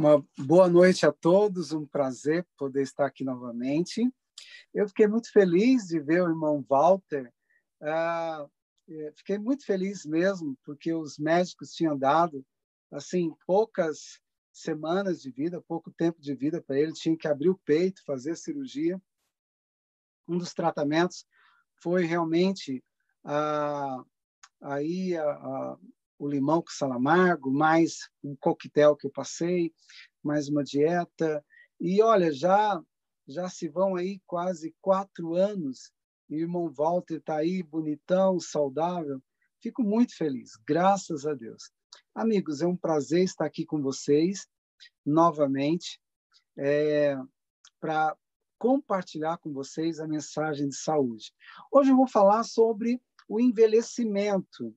[0.00, 4.10] Uma boa noite a todos, um prazer poder estar aqui novamente.
[4.72, 7.30] Eu fiquei muito feliz de ver o irmão Walter.
[7.82, 8.46] Ah,
[8.88, 12.42] é, fiquei muito feliz mesmo, porque os médicos tinham dado
[12.90, 14.18] assim poucas
[14.50, 16.94] semanas de vida, pouco tempo de vida para ele.
[16.94, 18.98] Tinha que abrir o peito, fazer a cirurgia.
[20.26, 21.26] Um dos tratamentos
[21.82, 22.82] foi realmente
[23.22, 24.02] ah,
[24.62, 25.78] aí a, a,
[26.20, 29.72] o limão com sal amargo, mais um coquetel que eu passei,
[30.22, 31.42] mais uma dieta.
[31.80, 32.78] E olha, já
[33.26, 35.90] já se vão aí quase quatro anos
[36.28, 39.22] e o irmão Walter está aí bonitão, saudável.
[39.62, 41.70] Fico muito feliz, graças a Deus.
[42.14, 44.46] Amigos, é um prazer estar aqui com vocês
[45.06, 45.98] novamente
[46.58, 47.16] é,
[47.80, 48.14] para
[48.58, 51.32] compartilhar com vocês a mensagem de saúde.
[51.72, 54.76] Hoje eu vou falar sobre o envelhecimento.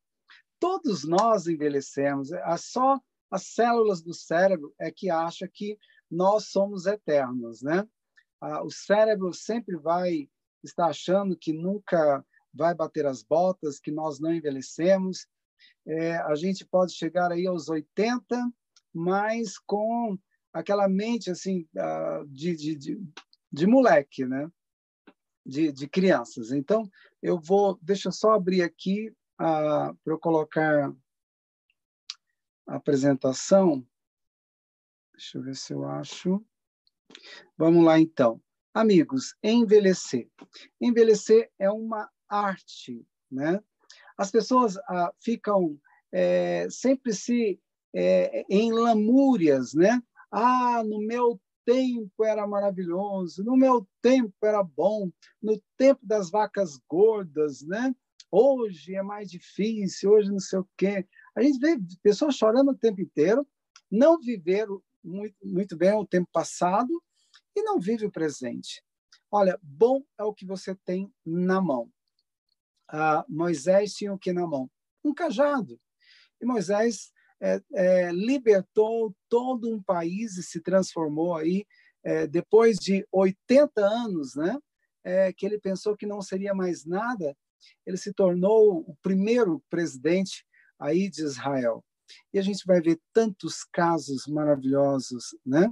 [0.63, 2.98] Todos nós envelhecemos, é só
[3.30, 5.77] as células do cérebro é que acha que
[6.09, 7.86] nós somos eternos, né?
[8.64, 10.30] O cérebro sempre vai
[10.64, 15.28] estar achando que nunca vai bater as botas, que nós não envelhecemos.
[15.86, 18.23] É, a gente pode chegar aí aos 80,
[18.94, 20.17] mas com
[20.53, 21.67] aquela mente assim
[22.27, 23.03] de, de, de,
[23.52, 24.50] de moleque, né?
[25.45, 26.53] De, de crianças.
[26.53, 26.89] Então,
[27.22, 30.94] eu vou, deixa eu só abrir aqui para eu colocar
[32.67, 33.86] a apresentação.
[35.14, 36.44] Deixa eu ver se eu acho.
[37.58, 38.42] Vamos lá, então.
[38.73, 40.30] Amigos, envelhecer.
[40.81, 43.64] Envelhecer é uma arte, né?
[44.17, 45.80] As pessoas ah, ficam
[46.11, 47.59] é, sempre se
[47.94, 50.02] é, em lamúrias, né?
[50.31, 55.11] Ah, no meu tempo era maravilhoso, no meu tempo era bom,
[55.42, 57.95] no tempo das vacas gordas, né?
[58.36, 61.08] Hoje é mais difícil, hoje não sei o quê.
[61.36, 63.48] A gente vê pessoas chorando o tempo inteiro,
[63.92, 66.89] não viveram muito, muito bem o tempo passado
[67.56, 68.84] e não vive o presente.
[69.30, 71.92] Olha, bom é o que você tem na mão.
[72.88, 74.67] Ah, Moisés tinha o que na mão?
[75.05, 75.80] Um cajado.
[76.42, 81.67] E Moisés é, é, libertou todo um país e se transformou aí,
[82.04, 84.58] é, depois de 80 anos, né?
[85.04, 87.38] É, que ele pensou que não seria mais nada,
[87.86, 90.46] ele se tornou o primeiro presidente
[90.80, 91.84] aí de Israel.
[92.34, 95.72] E a gente vai ver tantos casos maravilhosos, né?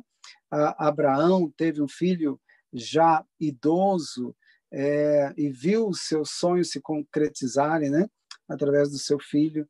[0.50, 2.40] A Abraão teve um filho
[2.74, 4.36] já idoso
[4.72, 8.08] é, e viu os seus sonhos se concretizarem, né?
[8.48, 9.68] Através do seu filho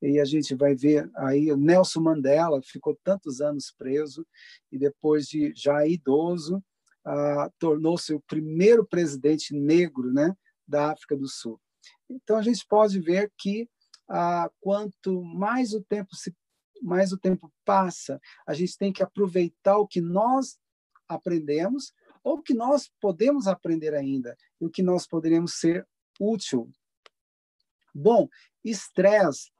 [0.00, 4.26] e a gente vai ver aí o Nelson Mandela ficou tantos anos preso
[4.70, 6.62] e depois de já idoso
[7.04, 10.34] ah, tornou-se o primeiro presidente negro né
[10.66, 11.60] da África do Sul
[12.08, 13.68] então a gente pode ver que
[14.08, 16.34] ah, quanto mais o tempo se
[16.82, 20.58] mais o tempo passa a gente tem que aproveitar o que nós
[21.08, 25.86] aprendemos ou o que nós podemos aprender ainda e o que nós poderíamos ser
[26.20, 26.70] útil
[27.94, 28.28] Bom,
[28.64, 29.52] estresse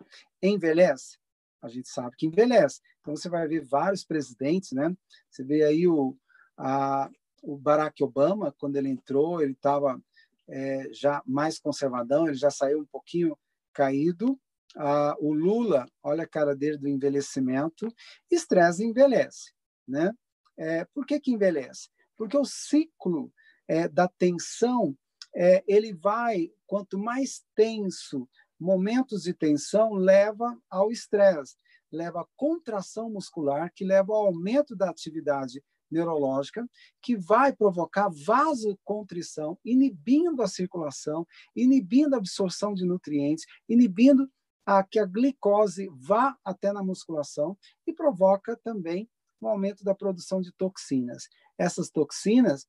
[0.43, 1.19] envelhece?
[1.63, 2.81] A gente sabe que envelhece.
[3.01, 4.95] Então, você vai ver vários presidentes, né?
[5.31, 6.17] Você vê aí o,
[6.59, 7.09] a,
[7.43, 10.03] o Barack Obama, quando ele entrou, ele estava
[10.49, 13.37] é, já mais conservadão, ele já saiu um pouquinho
[13.73, 14.39] caído.
[14.77, 17.89] Ah, o Lula, olha a cara dele do envelhecimento.
[18.31, 19.53] Estresse envelhece,
[19.87, 20.13] né?
[20.57, 21.89] É, por que, que envelhece?
[22.17, 23.33] Porque o ciclo
[23.69, 24.97] é, da tensão
[25.35, 28.29] é, ele vai, quanto mais tenso,
[28.59, 31.57] momentos de tensão leva ao estresse,
[31.91, 35.63] leva à contração muscular, que leva ao aumento da atividade
[35.95, 36.69] neurológica,
[37.01, 44.29] que vai provocar vasocontrição, inibindo a circulação, inibindo a absorção de nutrientes, inibindo
[44.67, 47.57] a que a glicose vá até na musculação
[47.87, 49.09] e provoca também
[49.41, 51.29] o aumento da produção de toxinas.
[51.59, 52.67] Essas toxinas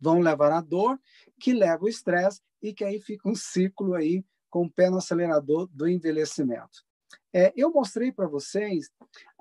[0.00, 1.00] vão levar à dor,
[1.40, 4.98] que leva ao estresse e que aí fica um ciclo aí com o pé no
[4.98, 6.84] acelerador do envelhecimento.
[7.32, 8.90] É, eu mostrei para vocês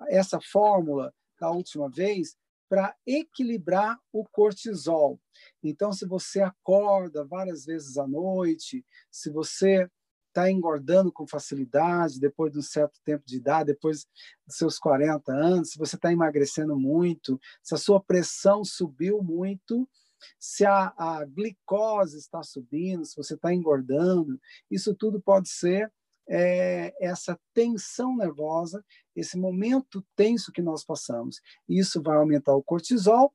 [0.08, 2.36] essa fórmula da última vez
[2.70, 5.20] para equilibrar o cortisol.
[5.64, 9.90] Então, se você acorda várias vezes à noite, se você
[10.28, 14.06] está engordando com facilidade depois de um certo tempo de idade, depois
[14.46, 19.90] dos seus 40 anos, se você está emagrecendo muito, se a sua pressão subiu muito,
[20.38, 24.40] se a, a glicose está subindo, se você está engordando,
[24.70, 25.92] isso tudo pode ser
[26.30, 28.86] é, essa tensão nervosa,
[29.16, 31.42] esse momento tenso que nós passamos.
[31.68, 33.34] Isso vai aumentar o cortisol,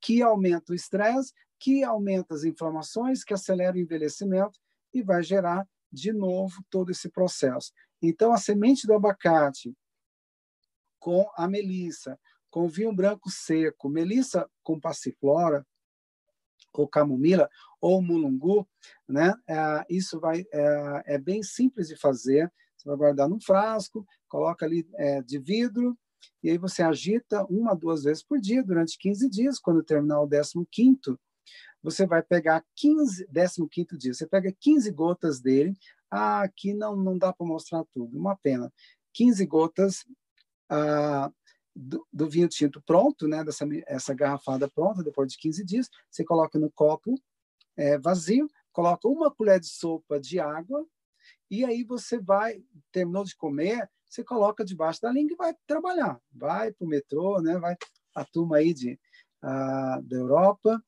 [0.00, 4.58] que aumenta o estresse, que aumenta as inflamações, que acelera o envelhecimento
[4.92, 7.72] e vai gerar de novo todo esse processo.
[8.02, 9.72] Então, a semente do abacate
[10.98, 12.18] com a melissa,
[12.50, 15.64] com vinho branco seco, melissa com passiflora,
[16.80, 17.48] ou camomila,
[17.80, 18.66] ou mulungu,
[19.08, 19.34] né?
[19.48, 22.52] É, isso vai é, é, bem simples de fazer.
[22.76, 25.96] Você vai guardar num frasco, coloca ali é, de vidro,
[26.42, 29.58] e aí você agita uma, duas vezes por dia durante 15 dias.
[29.58, 30.28] Quando terminar o
[30.70, 31.18] 15
[31.82, 33.26] você vai pegar 15,
[33.68, 35.74] 15 dia, você pega 15 gotas dele.
[36.10, 38.72] Ah, aqui não, não dá para mostrar tudo, uma pena.
[39.12, 40.04] 15 gotas
[40.70, 41.30] ah,
[41.74, 46.24] do, do, vinho tinto pronto, né, dessa essa garrafada pronta, depois de 15 dias, você
[46.24, 47.14] coloca no copo
[47.76, 50.86] é, vazio, coloca uma colher de sopa de água,
[51.50, 56.20] e aí você vai, terminou de comer, você coloca debaixo da língua e vai trabalhar.
[56.30, 57.76] Vai para o metrô, né, vai
[58.14, 58.98] a turma aí de,
[59.40, 60.82] a, da Europa,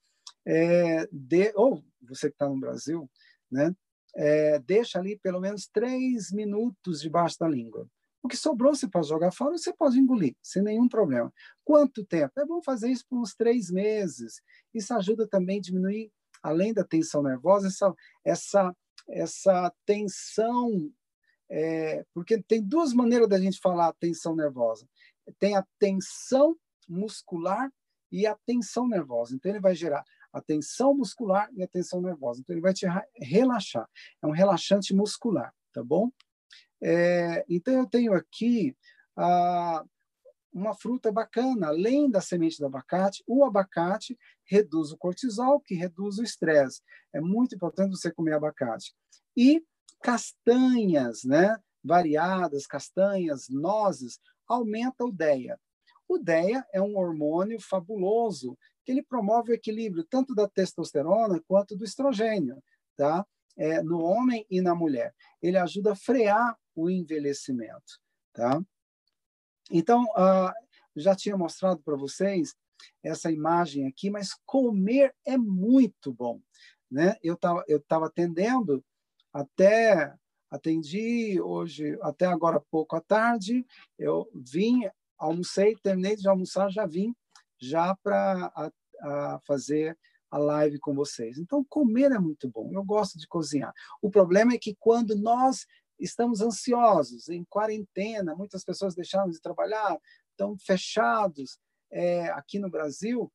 [0.47, 3.11] é, de, ou você que está no Brasil,
[3.51, 3.75] né,
[4.15, 7.89] é, deixa ali pelo menos três minutos debaixo da língua.
[8.25, 11.31] O que sobrou você pode jogar fora, você pode engolir, sem nenhum problema.
[11.63, 12.33] Quanto tempo?
[12.41, 14.41] É bom fazer isso por uns três meses.
[14.73, 16.11] Isso ajuda também a diminuir,
[16.43, 17.95] além da tensão nervosa, essa,
[18.25, 18.77] essa,
[19.11, 20.91] essa tensão.
[21.51, 24.89] É, porque tem duas maneiras da gente falar tensão nervosa.
[25.39, 26.57] Tem a tensão
[26.89, 27.71] muscular
[28.11, 29.35] e a tensão nervosa.
[29.35, 32.41] Então, ele vai gerar a tensão muscular e a tensão nervosa.
[32.41, 32.87] Então, ele vai te
[33.21, 33.87] relaxar.
[34.23, 36.11] É um relaxante muscular, tá bom?
[36.87, 38.77] É, então, eu tenho aqui
[40.53, 46.19] uma fruta bacana, além da semente do abacate, o abacate reduz o cortisol, que reduz
[46.19, 46.83] o estresse.
[47.13, 48.95] É muito importante você comer abacate.
[49.35, 49.65] E
[50.03, 51.57] castanhas, né?
[51.83, 55.59] Variadas, castanhas, nozes, aumenta o DEA.
[56.07, 61.75] O DEA é um hormônio fabuloso que ele promove o equilíbrio tanto da testosterona quanto
[61.75, 62.63] do estrogênio,
[62.97, 63.27] tá?
[63.57, 65.15] É, no homem e na mulher.
[65.41, 68.01] Ele ajuda a frear o envelhecimento,
[68.33, 68.61] tá?
[69.71, 70.53] Então, uh,
[70.97, 72.55] já tinha mostrado para vocês
[73.03, 76.41] essa imagem aqui, mas comer é muito bom,
[76.91, 77.17] né?
[77.23, 78.85] Eu estava eu tava atendendo
[79.33, 80.15] até
[80.51, 83.67] atendi hoje até agora pouco à tarde,
[83.99, 87.15] eu vim, almocei, terminei de almoçar, já vim
[87.59, 88.53] já para
[89.47, 89.99] fazer
[90.35, 91.39] a live com vocês.
[91.39, 92.69] Então, comer é muito bom.
[92.73, 93.73] Eu gosto de cozinhar.
[94.03, 95.65] O problema é que quando nós
[95.97, 99.97] estamos ansiosos, em quarentena, muitas pessoas deixaram de trabalhar,
[100.31, 103.33] estão fechados é, aqui no Brasil,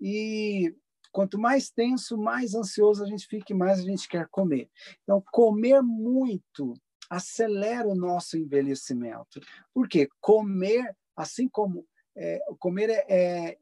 [0.00, 0.74] e
[1.12, 4.70] quanto mais tenso, mais ansioso a gente fica e mais a gente quer comer.
[5.02, 6.72] Então, comer muito
[7.10, 9.38] acelera o nosso envelhecimento.
[9.74, 10.08] Por quê?
[10.18, 11.86] Comer, assim como
[12.16, 13.58] é, comer é, é,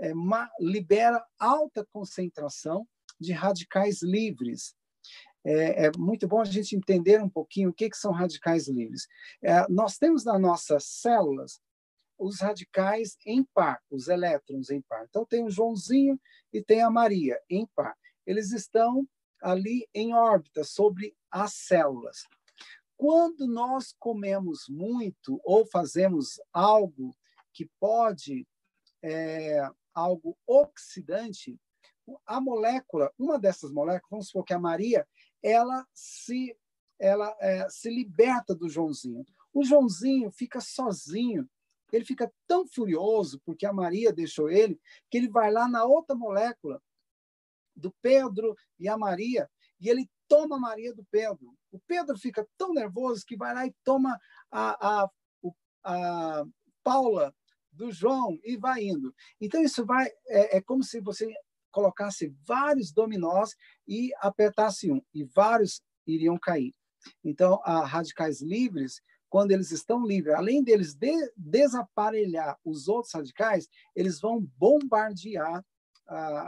[0.00, 2.86] é uma, libera alta concentração
[3.18, 4.74] de radicais livres
[5.44, 9.06] é, é, muito bom a gente entender um pouquinho o que, que são radicais livres.
[9.42, 11.60] É, nós temos nas nossas células
[12.18, 15.06] os radicais em par, os elétrons em par.
[15.08, 16.20] Então, tem o Joãozinho
[16.52, 17.96] e tem a Maria em par.
[18.26, 19.08] Eles estão
[19.42, 22.24] ali em órbita sobre as células.
[22.98, 27.16] Quando nós comemos muito ou fazemos algo
[27.54, 28.46] que pode,
[29.02, 31.58] é, algo oxidante,
[32.26, 35.06] a molécula, uma dessas moléculas, vamos supor que a Maria,
[35.42, 36.56] ela se
[36.98, 39.24] ela é, se liberta do Joãozinho.
[39.54, 41.48] O Joãozinho fica sozinho.
[41.90, 44.78] Ele fica tão furioso porque a Maria deixou ele
[45.10, 46.80] que ele vai lá na outra molécula
[47.74, 49.48] do Pedro e a Maria
[49.80, 51.56] e ele toma a Maria do Pedro.
[51.72, 54.20] O Pedro fica tão nervoso que vai lá e toma
[54.50, 55.10] a, a,
[55.82, 56.44] a
[56.84, 57.34] Paula
[57.72, 59.14] do João e vai indo.
[59.40, 61.32] Então isso vai é, é como se você
[61.70, 63.54] colocasse vários dominós
[63.86, 66.74] e apertasse um, e vários iriam cair.
[67.24, 73.68] Então, a radicais livres, quando eles estão livres, além deles de desaparelhar os outros radicais,
[73.94, 75.64] eles vão bombardear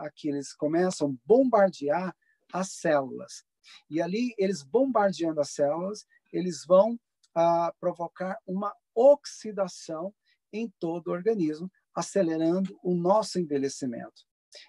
[0.01, 2.15] aqui, eles começam a bombardear
[2.53, 3.45] as células.
[3.89, 6.99] E ali, eles bombardeando as células, eles vão
[7.35, 10.13] ah, provocar uma oxidação
[10.53, 14.23] em todo o organismo, acelerando o nosso envelhecimento.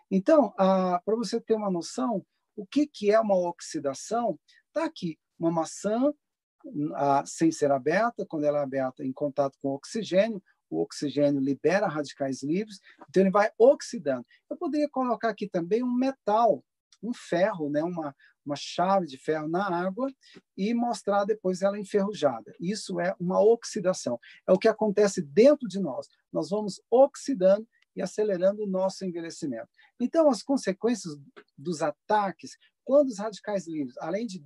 [0.09, 2.25] Então, para você ter uma noção,
[2.55, 6.13] o que, que é uma oxidação, está aqui, uma maçã
[7.25, 11.87] sem ser aberta, quando ela é aberta em contato com o oxigênio, o oxigênio libera
[11.87, 14.25] radicais livres, então ele vai oxidando.
[14.49, 16.63] Eu poderia colocar aqui também um metal,
[17.03, 20.11] um ferro, né, uma, uma chave de ferro na água
[20.57, 22.53] e mostrar depois ela enferrujada.
[22.59, 24.19] Isso é uma oxidação.
[24.47, 26.07] É o que acontece dentro de nós.
[26.31, 29.69] Nós vamos oxidando e acelerando o nosso envelhecimento.
[29.99, 31.15] Então, as consequências
[31.57, 34.43] dos ataques, quando os radicais livres, além de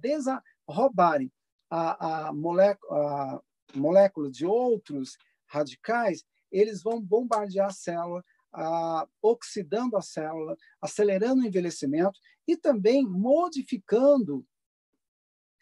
[0.67, 1.31] roubarem
[1.69, 3.41] a, a, molécula, a
[3.73, 8.23] molécula de outros radicais, eles vão bombardear a célula,
[8.53, 14.45] ah, oxidando a célula, acelerando o envelhecimento e também modificando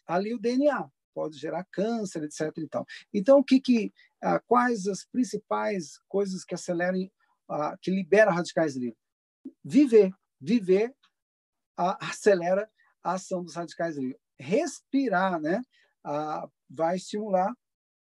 [0.06, 0.90] ali o DNA.
[1.14, 2.52] Pode gerar câncer, etc.
[2.58, 7.10] Então, então o que, que ah, quais as principais coisas que aceleram,
[7.50, 9.00] ah, que liberam radicais livres?
[9.64, 10.94] Viver, viver
[11.78, 12.70] acelera
[13.04, 14.20] a ação dos radicais livres.
[14.38, 15.62] Respirar, né?
[16.70, 17.56] vai estimular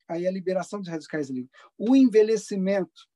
[0.08, 1.50] aí a liberação de radicais livres.
[1.76, 3.08] O envelhecimento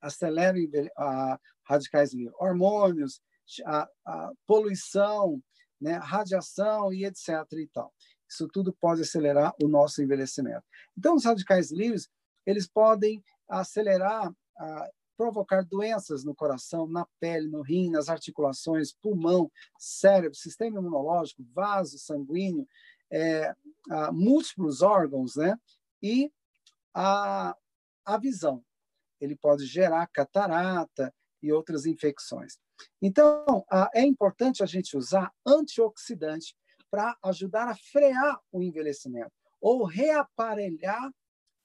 [0.00, 0.56] acelera
[0.96, 2.34] a radicais livres.
[2.38, 3.20] Hormônios,
[3.66, 5.40] a, a poluição,
[5.80, 7.28] né, radiação e etc.
[7.52, 7.92] E tal.
[8.28, 10.64] Isso tudo pode acelerar o nosso envelhecimento.
[10.96, 12.08] Então, os radicais livres
[12.46, 19.50] eles podem acelerar, a, provocar doenças no coração, na pele, no rim, nas articulações, pulmão,
[19.78, 22.66] cérebro, sistema imunológico, vaso sanguíneo,
[23.10, 23.54] é,
[23.90, 25.56] a, múltiplos órgãos, né?
[26.02, 26.32] E
[26.92, 27.56] a,
[28.04, 28.64] a visão.
[29.20, 32.58] Ele pode gerar catarata e outras infecções.
[33.00, 33.64] Então,
[33.94, 36.54] é importante a gente usar antioxidante
[36.90, 41.10] para ajudar a frear o envelhecimento ou reaparelhar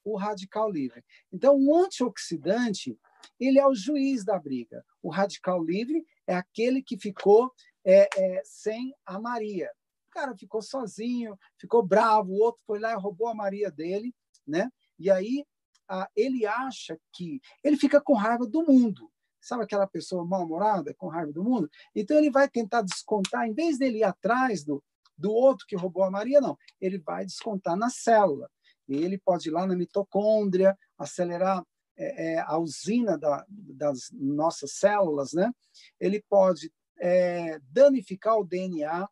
[0.03, 1.03] o radical livre.
[1.31, 2.97] Então, o antioxidante
[3.39, 4.83] ele é o juiz da briga.
[5.01, 7.51] O radical livre é aquele que ficou
[7.85, 9.69] é, é, sem a Maria.
[10.07, 14.13] O cara ficou sozinho, ficou bravo, o outro foi lá e roubou a Maria dele,
[14.47, 14.69] né?
[14.97, 15.45] E aí
[15.87, 19.11] a, ele acha que ele fica com raiva do mundo.
[19.41, 21.69] Sabe aquela pessoa mal-humorada, com raiva do mundo?
[21.95, 24.83] Então ele vai tentar descontar, em vez dele ir atrás do,
[25.17, 26.57] do outro que roubou a Maria, não.
[26.79, 28.49] Ele vai descontar na célula.
[28.87, 31.63] E ele pode ir lá na mitocôndria, acelerar
[31.97, 35.51] é, é, a usina da, das nossas células, né?
[35.99, 39.07] Ele pode é, danificar o DNA,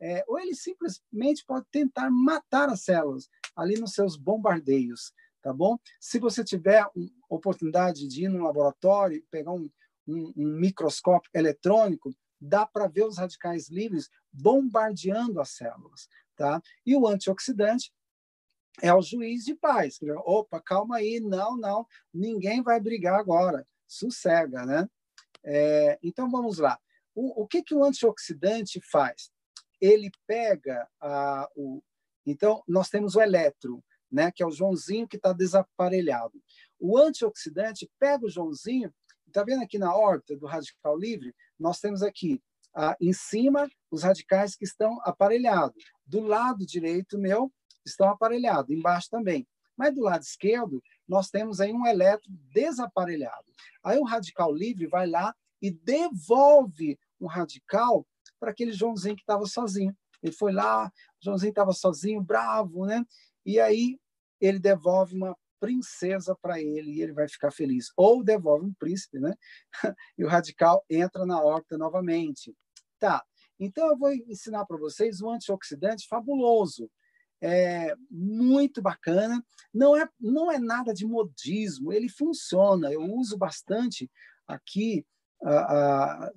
[0.00, 5.12] é, ou ele simplesmente pode tentar matar as células ali nos seus bombardeios
[5.44, 5.78] tá bom?
[6.00, 6.82] Se você tiver
[7.28, 9.70] oportunidade de ir no laboratório, pegar um,
[10.08, 16.62] um, um microscópio eletrônico, dá para ver os radicais livres bombardeando as células, tá?
[16.84, 17.92] E o antioxidante
[18.80, 19.98] é o juiz de paz.
[20.24, 24.88] Opa, calma aí, não, não, ninguém vai brigar agora, sossega, né?
[25.44, 26.80] É, então vamos lá.
[27.14, 29.30] O, o, que que o antioxidante faz?
[29.78, 31.82] Ele pega a, o,
[32.24, 33.82] então nós temos o elétron
[34.14, 36.40] né, que é o Joãozinho que está desaparelhado.
[36.78, 38.94] O antioxidante pega o Joãozinho,
[39.26, 41.34] está vendo aqui na horta do radical livre?
[41.58, 42.40] Nós temos aqui
[42.72, 45.82] ah, em cima os radicais que estão aparelhados.
[46.06, 47.52] Do lado direito meu
[47.84, 49.46] estão aparelhados, embaixo também.
[49.76, 53.52] Mas do lado esquerdo nós temos aí um elétron desaparelhado.
[53.82, 58.06] Aí o radical livre vai lá e devolve um radical
[58.38, 59.96] para aquele Joãozinho que estava sozinho.
[60.22, 60.90] Ele foi lá,
[61.20, 63.04] Joãozinho estava sozinho, bravo, né?
[63.44, 63.98] E aí
[64.40, 67.86] ele devolve uma princesa para ele e ele vai ficar feliz.
[67.96, 69.34] Ou devolve um príncipe, né?
[70.18, 72.54] e o radical entra na órbita novamente.
[72.98, 73.24] Tá.
[73.58, 76.90] Então eu vou ensinar para vocês um antioxidante fabuloso.
[77.40, 79.44] É muito bacana.
[79.72, 82.92] Não é não é nada de modismo, ele funciona.
[82.92, 84.10] Eu uso bastante
[84.46, 85.06] aqui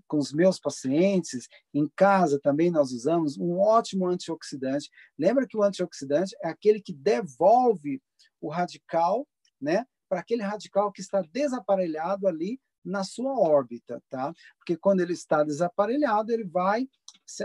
[0.07, 4.89] com os meus pacientes, em casa também nós usamos um ótimo antioxidante.
[5.17, 8.01] Lembra que o antioxidante é aquele que devolve
[8.41, 9.27] o radical,
[9.59, 14.33] né, para aquele radical que está desaparelhado ali na sua órbita, tá?
[14.57, 16.87] Porque quando ele está desaparelhado, ele vai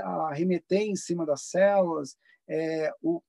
[0.00, 2.16] arremeter em cima das células
[2.49, 3.21] é, o,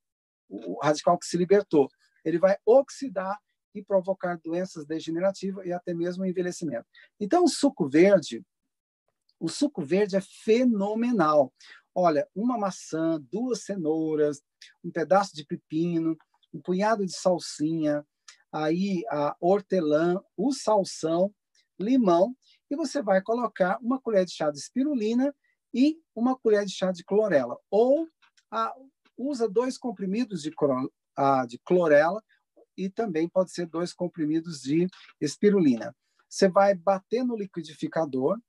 [0.48, 1.90] o radical que se libertou.
[2.24, 3.40] Ele vai oxidar
[3.74, 6.86] e provocar doenças degenerativas e até mesmo envelhecimento.
[7.20, 8.44] Então, o suco verde,
[9.40, 11.54] o suco verde é fenomenal.
[11.96, 14.42] Olha, uma maçã, duas cenouras,
[14.84, 16.18] um pedaço de pepino,
[16.54, 18.06] um punhado de salsinha,
[18.52, 21.34] aí a hortelã, o salsão,
[21.80, 22.36] limão,
[22.70, 25.36] e você vai colocar uma colher de chá de espirulina
[25.74, 27.58] e uma colher de chá de clorela.
[27.70, 28.08] Ou
[28.52, 28.74] a,
[29.18, 30.52] usa dois comprimidos de,
[31.16, 32.24] a, de clorela
[32.78, 34.88] e também pode ser dois comprimidos de
[35.20, 35.96] espirulina.
[36.30, 38.40] Você vai bater no liquidificador,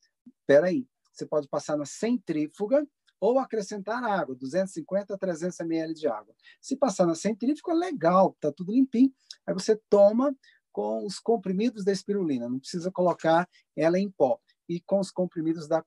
[0.46, 2.86] peraí, você pode passar na centrífuga
[3.20, 6.34] ou acrescentar água, 250 a 300 ml de água.
[6.60, 9.12] Se passar na centrífuga, legal, tá tudo limpinho.
[9.46, 10.34] Aí você toma
[10.72, 15.68] com os comprimidos da espirulina, não precisa colocar ela em pó, e com os comprimidos
[15.68, 15.84] da,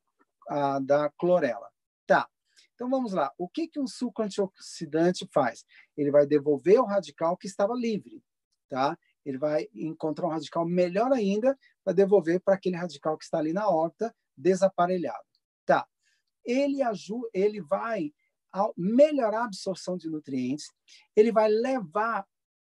[0.47, 1.69] a, da clorela.
[2.05, 2.29] Tá,
[2.73, 3.33] então vamos lá.
[3.37, 5.65] O que, que um suco antioxidante faz?
[5.97, 8.23] Ele vai devolver o radical que estava livre,
[8.69, 8.97] tá?
[9.25, 13.53] Ele vai encontrar um radical melhor ainda para devolver para aquele radical que está ali
[13.53, 15.25] na órbita desaparelhado,
[15.65, 15.87] tá?
[16.45, 18.13] Ele ajuda, ele vai
[18.75, 20.67] melhorar a absorção de nutrientes,
[21.15, 22.25] ele vai levar,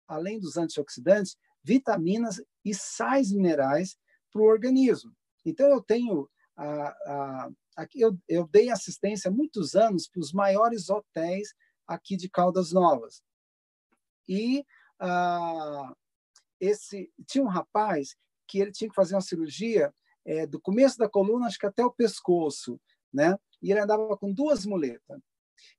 [0.06, 3.96] além dos antioxidantes, vitaminas e sais minerais
[4.32, 5.12] para o organismo.
[5.44, 6.28] Então, eu tenho.
[6.56, 11.54] A, a, aqui eu, eu dei assistência há muitos anos para os maiores hotéis
[11.86, 13.22] aqui de Caldas Novas.
[14.28, 14.64] E
[15.02, 15.92] ah,
[16.60, 18.16] esse tinha um rapaz
[18.46, 19.92] que ele tinha que fazer uma cirurgia
[20.24, 22.80] é, do começo da coluna, acho que até o pescoço,
[23.12, 23.36] né?
[23.60, 25.20] E ele andava com duas muletas.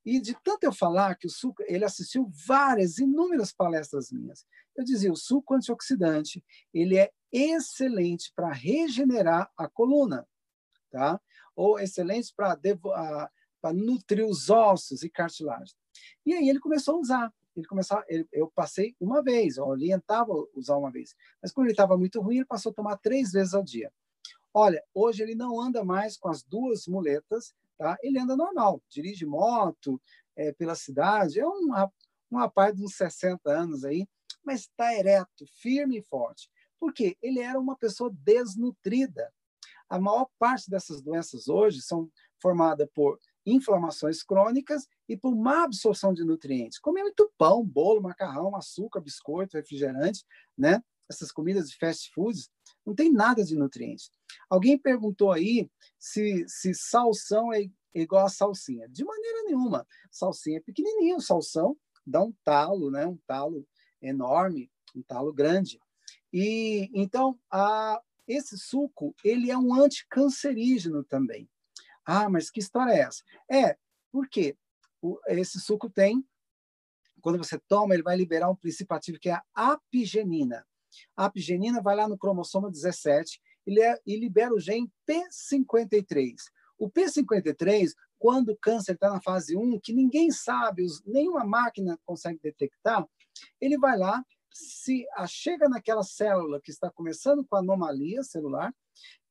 [0.06, 4.46] E de tanto eu falar que o suco, ele assistiu várias, inúmeras palestras minhas.
[4.76, 10.28] Eu dizia, o suco antioxidante, ele é excelente para regenerar a coluna,
[10.92, 11.20] tá?
[11.56, 15.76] Ou excelente para nutrir os ossos e cartilagem.
[16.26, 17.34] E aí ele começou a usar.
[17.56, 21.16] Ele começou, ele, eu passei uma vez, eu orientava usar uma vez.
[21.42, 23.92] Mas quando ele estava muito ruim, ele passou a tomar três vezes ao dia.
[24.54, 27.98] Olha, hoje ele não anda mais com as duas muletas, tá?
[28.02, 30.00] Ele anda normal, dirige moto
[30.36, 31.70] é, pela cidade, é um,
[32.32, 34.08] um rapaz de uns 60 anos aí,
[34.44, 36.50] mas está ereto, firme e forte.
[36.80, 37.18] Por quê?
[37.22, 39.34] Ele era uma pessoa desnutrida.
[39.90, 46.14] A maior parte dessas doenças hoje são formadas por inflamações crônicas e por má absorção
[46.14, 46.80] de nutrientes.
[46.80, 50.24] Comer muito pão, bolo, macarrão, açúcar, biscoito, refrigerante,
[50.58, 50.82] né?
[51.10, 52.50] Essas comidas de fast foods
[52.86, 54.10] não tem nada de nutrientes.
[54.50, 55.70] Alguém perguntou aí
[56.00, 58.88] se, se salsão é igual a salsinha.
[58.90, 59.86] De maneira nenhuma.
[60.10, 63.06] Salsinha é pequenininho, salsão dá um talo, né?
[63.06, 63.68] Um talo
[64.02, 65.80] enorme, um talo grande.
[66.32, 71.50] E então a, esse suco ele é um anticancerígeno também.
[72.06, 73.24] Ah, mas que história é essa?
[73.50, 73.78] É
[74.12, 74.56] porque
[75.28, 76.26] esse suco tem,
[77.22, 80.66] quando você toma, ele vai liberar um princípio ativo que é a apigenina.
[81.16, 86.36] A apigenina vai lá no cromossomo 17 ele é, e libera o gene P53.
[86.78, 92.40] O P53, quando o câncer está na fase 1, que ninguém sabe, nenhuma máquina consegue
[92.42, 93.08] detectar,
[93.60, 98.74] ele vai lá, se chega naquela célula que está começando com anomalia celular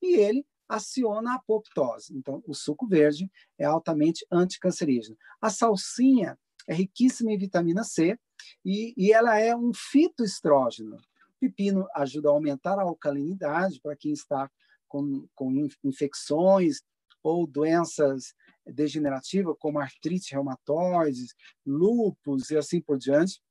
[0.00, 2.16] e ele aciona a apoptose.
[2.16, 5.16] Então, o suco verde é altamente anticancerígeno.
[5.40, 8.18] A salsinha é riquíssima em vitamina C
[8.64, 10.98] e, e ela é um fitoestrógeno
[11.42, 14.48] pepino ajuda a aumentar a alcalinidade para quem está
[14.86, 16.82] com, com infecções
[17.20, 18.32] ou doenças
[18.64, 21.26] degenerativas, como artrite reumatoide,
[21.66, 23.42] lúpus e assim por diante.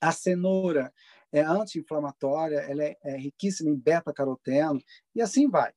[0.00, 0.92] A cenoura
[1.32, 4.80] é anti-inflamatória, ela é, é, riquíssima em beta-caroteno
[5.14, 5.72] e assim vai.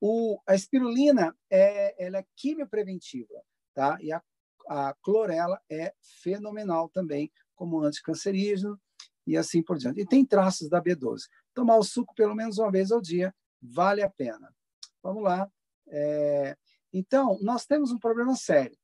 [0.00, 3.42] O, a espirulina é, ela é quimiopreventiva,
[3.74, 3.98] tá?
[4.00, 4.22] E a,
[4.68, 5.92] a clorela é
[6.22, 8.80] fenomenal também como anticancerígeno
[9.26, 10.00] e assim por diante.
[10.00, 11.22] E tem traços da B12.
[11.52, 14.54] Tomar o suco pelo menos uma vez ao dia vale a pena.
[15.02, 15.50] Vamos lá.
[15.88, 16.56] É,
[16.92, 18.76] então, nós temos um problema sério.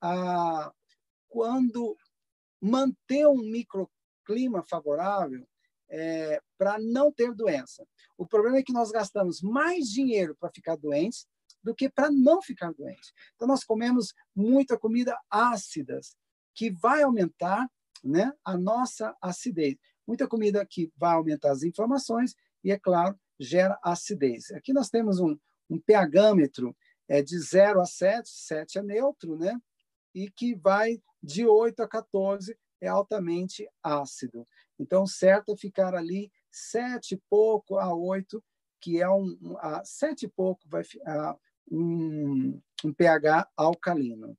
[0.00, 0.72] Ah,
[1.28, 1.96] quando
[2.60, 5.46] manter um microclima favorável
[5.90, 7.86] é, para não ter doença.
[8.16, 11.26] O problema é que nós gastamos mais dinheiro para ficar doentes
[11.62, 13.12] do que para não ficar doente.
[13.34, 16.16] Então, nós comemos muita comida ácidas,
[16.54, 17.68] que vai aumentar
[18.02, 19.76] né, a nossa acidez.
[20.06, 24.50] Muita comida que vai aumentar as inflamações e, é claro, gera acidez.
[24.52, 25.36] Aqui nós temos um,
[25.70, 26.76] um pHmetro
[27.08, 29.58] é, de 0 a 7, 7 é neutro, né?
[30.14, 34.46] e que vai de 8 a 14, é altamente ácido.
[34.78, 38.42] Então, certo é ficar ali 7 e pouco a 8,
[38.80, 41.36] que é um, a 7 e pouco vai a,
[41.70, 44.36] um, um pH alcalino.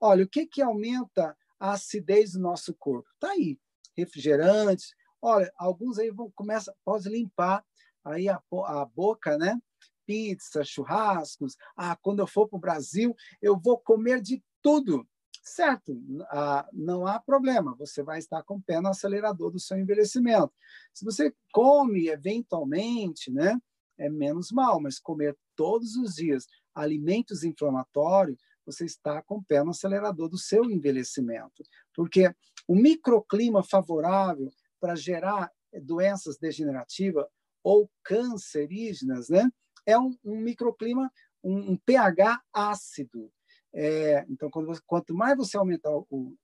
[0.00, 3.08] Olha, o que, que aumenta a acidez do nosso corpo.
[3.20, 3.56] Tá aí,
[3.96, 4.96] refrigerantes.
[5.22, 7.64] Olha, alguns aí vão começa, pode limpar
[8.04, 9.56] aí a, a boca, né?
[10.04, 11.56] Pizza, churrascos.
[11.76, 15.06] Ah, quando eu for para o Brasil, eu vou comer de tudo.
[15.42, 16.00] Certo,
[16.30, 20.52] ah, não há problema, você vai estar com o pé no acelerador do seu envelhecimento.
[20.94, 23.60] Se você come eventualmente, né,
[23.98, 29.62] é menos mal, mas comer todos os dias alimentos inflamatórios você está com o pé
[29.62, 31.62] no acelerador do seu envelhecimento.
[31.94, 32.32] Porque
[32.66, 34.50] o microclima favorável
[34.80, 35.50] para gerar
[35.82, 37.26] doenças degenerativas
[37.62, 39.50] ou cancerígenas né,
[39.86, 41.10] é um, um microclima,
[41.42, 43.30] um, um, pH ácido.
[43.74, 46.36] É, então, você, quanto mais você aumentar o,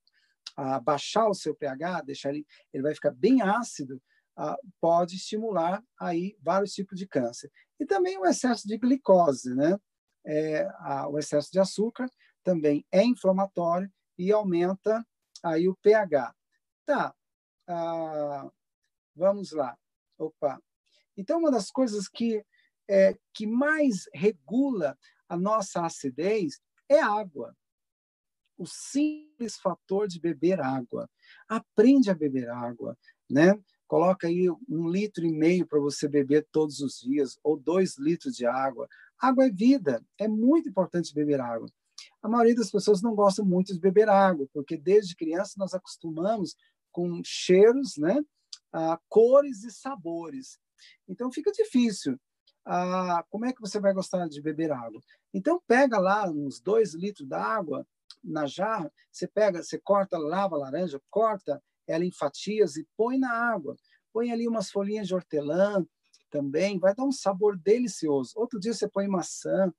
[0.57, 4.01] a baixar o seu pH, deixar ele, ele vai ficar bem ácido,
[4.81, 7.51] pode estimular aí vários tipos de câncer.
[7.79, 9.77] E também o excesso de glicose, né?
[10.29, 12.11] é, a, o excesso de açúcar
[12.45, 15.05] também é inflamatório e aumenta
[15.43, 16.35] aí o pH.
[16.85, 17.15] Tá,
[17.67, 18.51] ah,
[19.17, 19.77] vamos lá.
[20.19, 20.61] Opa.
[21.17, 22.45] Então, uma das coisas que,
[22.89, 24.97] é, que mais regula
[25.29, 27.57] a nossa acidez é água.
[28.57, 31.09] O simples fator de beber água.
[31.49, 32.97] Aprende a beber água,
[33.31, 33.55] né?
[33.89, 38.35] coloca aí um litro e meio para você beber todos os dias, ou dois litros
[38.35, 38.87] de água.
[39.19, 41.69] Água é vida, é muito importante beber água.
[42.23, 46.55] A maioria das pessoas não gosta muito de beber água, porque desde criança nós acostumamos
[46.93, 48.23] com cheiros, né?
[48.71, 50.59] Ah, cores e sabores.
[51.09, 52.21] Então fica difícil.
[52.65, 55.03] Ah, como é que você vai gostar de beber água?
[55.33, 57.87] Então pega lá uns dois litros d'água
[58.23, 63.19] na jarra, você pega, você corta, lava a laranja, corta ela em fatias e põe
[63.19, 63.77] na água.
[64.13, 65.87] Põe ali umas folhinhas de hortelã
[66.31, 68.33] também, vai dar um sabor delicioso.
[68.37, 69.73] Outro dia você põe maçã,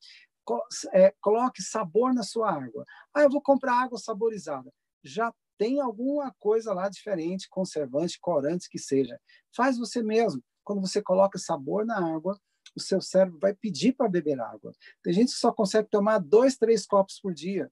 [0.93, 2.85] é, coloque sabor na sua água.
[3.13, 4.71] Ah, eu vou comprar água saborizada.
[5.03, 9.19] Já tem alguma coisa lá diferente, conservante, corante que seja.
[9.55, 10.41] Faz você mesmo.
[10.63, 12.39] Quando você coloca sabor na água,
[12.75, 14.71] o seu cérebro vai pedir para beber água.
[15.03, 17.71] Tem gente que só consegue tomar dois, três copos por dia.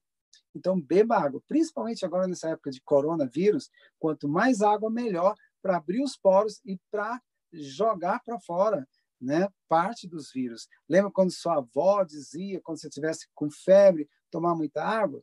[0.54, 3.70] Então, beba água, principalmente agora nessa época de coronavírus.
[3.98, 7.20] Quanto mais água, melhor para abrir os poros e para
[7.52, 8.86] jogar para fora
[9.20, 10.68] né, parte dos vírus.
[10.88, 15.22] Lembra quando sua avó dizia, quando você tivesse com febre, tomar muita água?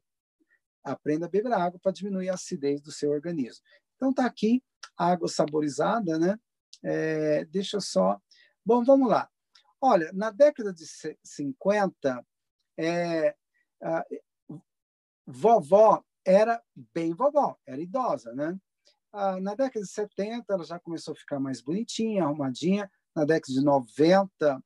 [0.83, 3.63] Aprenda a beber água para diminuir a acidez do seu organismo.
[3.95, 4.61] Então, está aqui
[4.97, 6.37] água saborizada, né?
[6.83, 8.19] É, deixa eu só.
[8.63, 9.29] Bom, vamos lá.
[9.87, 10.83] Olha, na década de
[11.23, 12.25] 50,
[12.75, 13.35] é,
[13.83, 14.03] a,
[15.27, 16.59] vovó era
[16.91, 18.59] bem vovó, era idosa, né?
[19.13, 22.91] Na década de 70, ela já começou a ficar mais bonitinha, arrumadinha.
[23.15, 24.63] Na década de 90,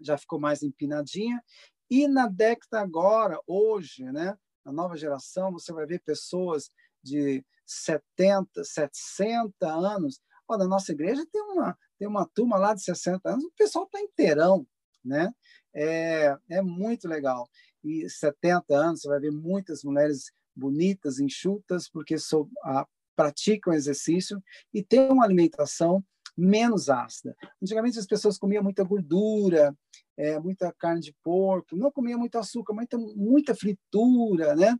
[0.00, 1.42] já ficou mais empinadinha.
[1.90, 6.70] E na década agora, hoje, né, na nova geração, você vai ver pessoas
[7.02, 10.20] de 70, 60 anos.
[10.46, 13.84] Ó, na nossa igreja tem uma, tem uma turma lá de 60 anos, o pessoal
[13.84, 14.66] está inteirão,
[15.04, 15.32] né?
[15.74, 17.48] É, é muito legal.
[17.84, 24.42] E 70 anos, você vai ver muitas mulheres bonitas, enxutas, porque sou, a, praticam exercício
[24.72, 26.04] e têm uma alimentação
[26.36, 27.36] menos ácida.
[27.60, 29.76] Antigamente as pessoas comiam muita gordura,
[30.16, 34.78] é, muita carne de porco, não comiam muito açúcar, muita, muita fritura, né?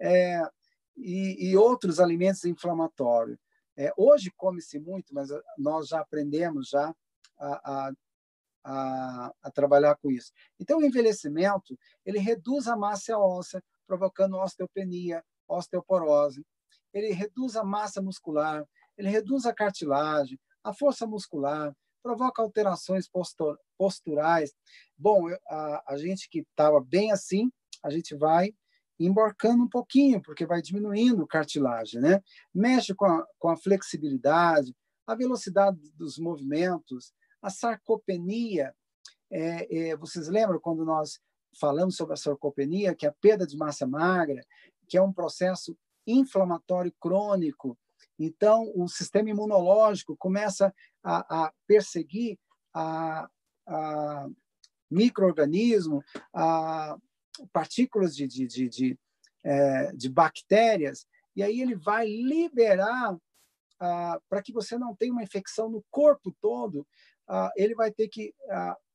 [0.00, 0.40] É,
[0.96, 3.38] e, e, outros alimentos inflamatórios.
[3.80, 6.94] É, hoje come-se muito, mas nós já aprendemos já
[7.38, 7.92] a, a,
[8.62, 10.30] a, a, trabalhar com isso.
[10.60, 16.44] Então, o envelhecimento ele reduz a massa óssea, provocando osteopenia, osteoporose.
[16.92, 23.08] Ele reduz a massa muscular, ele reduz a cartilagem, a força muscular, provoca alterações
[23.78, 24.52] posturais.
[24.94, 27.50] Bom, a, a gente que estava bem assim,
[27.82, 28.52] a gente vai
[29.00, 32.22] emborcando um pouquinho, porque vai diminuindo cartilagem, né?
[32.54, 38.74] Mexe com a, com a flexibilidade, a velocidade dos movimentos, a sarcopenia.
[39.32, 41.18] É, é, vocês lembram quando nós
[41.58, 44.44] falamos sobre a sarcopenia, que é a perda de massa magra,
[44.86, 47.78] que é um processo inflamatório crônico.
[48.18, 52.38] Então, o sistema imunológico começa a, a perseguir
[52.74, 53.28] a,
[53.66, 54.28] a
[54.90, 56.02] microorganismo,
[56.34, 56.98] a
[57.52, 58.98] partículas de, de, de, de,
[59.44, 63.16] é, de bactérias, e aí ele vai liberar
[64.28, 66.86] para que você não tenha uma infecção no corpo todo,
[67.56, 68.34] ele vai ter que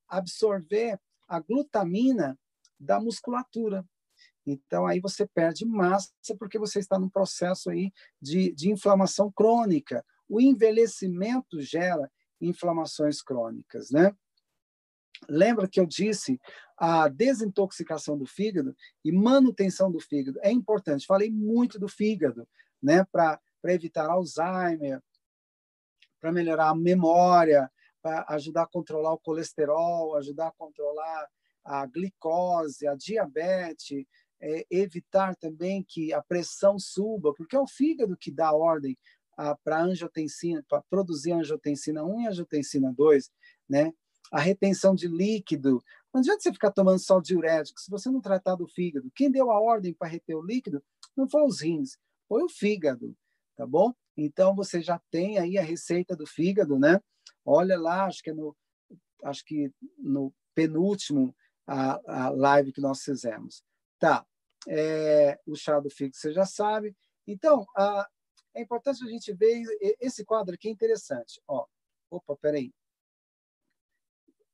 [0.08, 0.96] absorver
[1.26, 2.38] a glutamina
[2.78, 3.84] da musculatura.
[4.46, 10.04] Então, aí você perde massa porque você está num processo aí de, de inflamação crônica.
[10.28, 12.08] O envelhecimento gera
[12.40, 14.14] inflamações crônicas, né?
[15.28, 16.40] Lembra que eu disse
[16.76, 21.06] a desintoxicação do fígado e manutenção do fígado é importante.
[21.06, 22.46] Falei muito do fígado,
[22.82, 23.04] né?
[23.04, 25.02] Para evitar Alzheimer,
[26.20, 27.70] para melhorar a memória,
[28.02, 31.28] para ajudar a controlar o colesterol, ajudar a controlar
[31.64, 34.04] a glicose, a diabetes,
[34.40, 38.96] é, evitar também que a pressão suba, porque é o fígado que dá ordem
[39.62, 43.30] para angiotensina, para produzir angiotensina 1 e angiotensina 2,
[43.68, 43.92] né?
[44.32, 45.82] A retenção de líquido.
[46.12, 49.10] Não adianta você ficar tomando só diurético se você não tratar do fígado.
[49.14, 50.82] Quem deu a ordem para reter o líquido
[51.16, 53.14] não foi os rins, foi o fígado,
[53.56, 53.92] tá bom?
[54.16, 57.00] Então você já tem aí a receita do fígado, né?
[57.44, 58.56] Olha lá, acho que é no,
[59.24, 61.34] acho que no penúltimo
[61.66, 63.62] a, a live que nós fizemos.
[63.98, 64.26] Tá.
[64.68, 66.96] É, o chá do fígado você já sabe.
[67.26, 68.08] Então, a,
[68.54, 69.62] é importante a gente ver
[70.00, 71.40] esse quadro aqui é interessante.
[71.46, 71.66] Ó,
[72.10, 72.72] opa, peraí.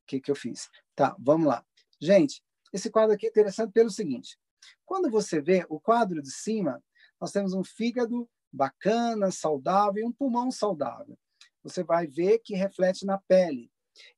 [0.07, 0.69] Que, que eu fiz?
[0.95, 1.65] Tá, vamos lá.
[2.01, 4.39] Gente, esse quadro aqui é interessante pelo seguinte.
[4.85, 6.83] Quando você vê o quadro de cima,
[7.21, 11.19] nós temos um fígado bacana, saudável e um pulmão saudável.
[11.63, 13.71] Você vai ver que reflete na pele.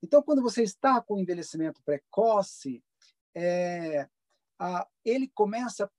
[0.03, 2.83] Então, quando você está com envelhecimento precoce,
[3.35, 4.09] é,
[4.59, 5.91] ah, ele começa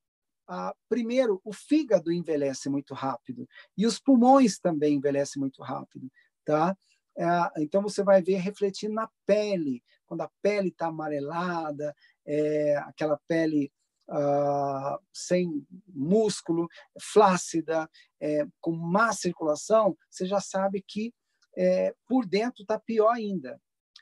[0.47, 6.09] a, primeiro, o fígado envelhece muito rápido e os pulmões também envelhecem muito rápido.
[6.45, 6.77] tá?
[7.17, 13.19] É, então você vai ver refletir na pele, quando a pele está amarelada, é, aquela
[13.27, 13.71] pele
[14.09, 16.67] uh, sem músculo,
[16.99, 17.89] flácida,
[18.21, 21.13] é, com má circulação, você já sabe que
[21.57, 23.59] é, por dentro está pior ainda.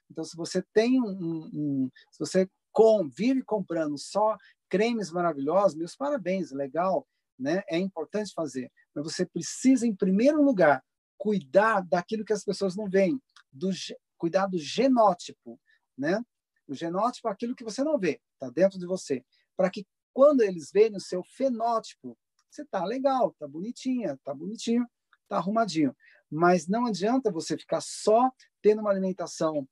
[0.09, 4.35] Então, se você tem um, um se você com, vive comprando só
[4.67, 7.63] cremes maravilhosos, meus parabéns, legal, né?
[7.69, 10.83] É importante fazer, mas você precisa, em primeiro lugar,
[11.23, 13.17] cuidar daquilo que as pessoas não veem,
[13.49, 13.69] do,
[14.17, 15.57] cuidar do genótipo,
[15.97, 16.21] né?
[16.67, 19.23] O genótipo é aquilo que você não vê, está dentro de você,
[19.55, 22.17] para que quando eles veem o seu fenótipo,
[22.51, 24.85] você tá legal, tá bonitinha, tá bonitinho,
[25.29, 25.95] tá arrumadinho.
[26.29, 28.29] Mas não adianta você ficar só
[28.61, 29.65] tendo uma alimentação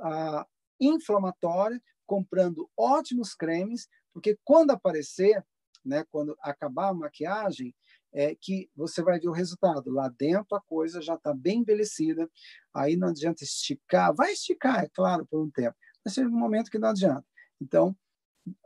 [0.00, 0.44] ah,
[0.80, 5.40] inflamatória, comprando ótimos cremes, porque quando aparecer,
[5.84, 7.72] né, quando acabar a maquiagem,
[8.12, 9.90] é que você vai ver o resultado.
[9.90, 12.30] Lá dentro a coisa já está bem envelhecida,
[12.74, 14.14] aí não adianta esticar.
[14.14, 17.24] Vai esticar, é claro, por um tempo, mas chega um momento que não adianta.
[17.60, 17.96] Então,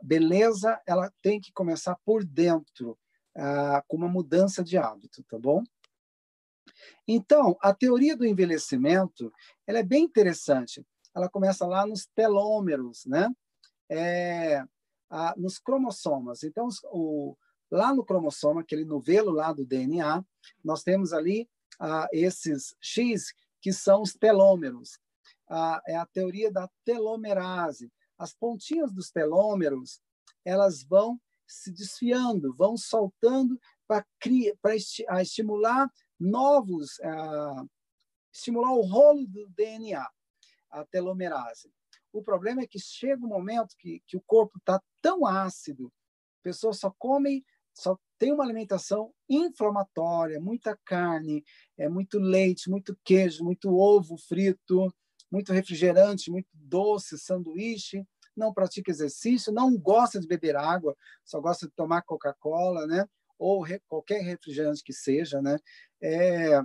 [0.01, 2.97] beleza, ela tem que começar por dentro,
[3.35, 5.63] ah, com uma mudança de hábito, tá bom?
[7.07, 9.33] Então, a teoria do envelhecimento,
[9.67, 10.85] ela é bem interessante.
[11.15, 13.29] Ela começa lá nos telômeros, né?
[13.89, 14.63] É,
[15.09, 16.43] a, nos cromossomas.
[16.43, 17.35] Então, o,
[17.71, 20.23] lá no cromossoma, aquele novelo lá do DNA,
[20.63, 24.99] nós temos ali a, esses X que são os telômeros.
[25.49, 29.99] A, é a teoria da telomerase as pontinhas dos telômeros
[30.45, 34.05] elas vão se desfiando, vão soltando para
[35.19, 37.69] estimular novos, uh,
[38.31, 40.07] estimular o rolo do DNA,
[40.69, 41.73] a telomerase.
[42.13, 45.91] O problema é que chega um momento que, que o corpo está tão ácido,
[46.39, 51.43] a pessoa só come, só tem uma alimentação inflamatória, muita carne,
[51.77, 54.93] é muito leite, muito queijo, muito ovo frito,
[55.31, 58.05] muito refrigerante, muito doce, sanduíche,
[58.35, 63.07] não pratica exercício, não gosta de beber água, só gosta de tomar Coca-Cola, né?
[63.37, 65.57] Ou re, qualquer refrigerante que seja, né?
[66.01, 66.61] É,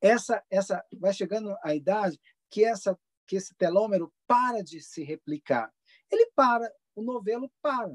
[0.00, 2.18] essa, essa vai chegando a idade
[2.50, 5.70] que essa que esse telômero para de se replicar.
[6.10, 7.94] Ele para, o novelo para,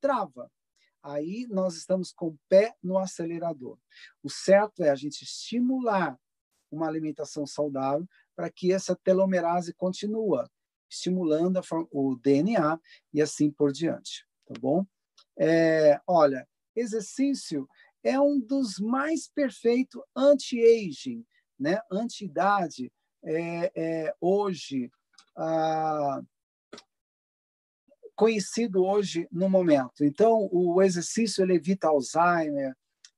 [0.00, 0.50] trava.
[1.02, 3.78] Aí nós estamos com o pé no acelerador.
[4.22, 6.18] O certo é a gente estimular
[6.70, 10.46] uma alimentação saudável para que essa telomerase continue,
[10.88, 11.60] estimulando
[11.90, 12.78] o DNA
[13.12, 14.86] e assim por diante, tá bom?
[15.38, 17.68] É, olha, exercício
[18.02, 21.24] é um dos mais perfeitos anti-aging,
[21.58, 21.80] né?
[21.90, 22.92] Anti-idade.
[23.24, 24.90] É, é, hoje,
[25.36, 26.20] ah,
[28.22, 30.04] conhecido hoje no momento.
[30.04, 32.72] Então, o exercício ele evita Alzheimer,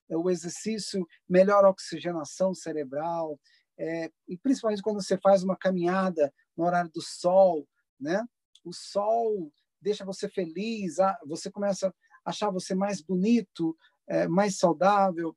[0.08, 3.38] o exercício melhora a oxigenação cerebral,
[3.78, 7.68] é, e principalmente quando você faz uma caminhada no horário do sol,
[8.00, 8.24] né?
[8.64, 11.88] O sol deixa você feliz, você começa
[12.24, 15.36] a achar você mais bonito, é, mais saudável,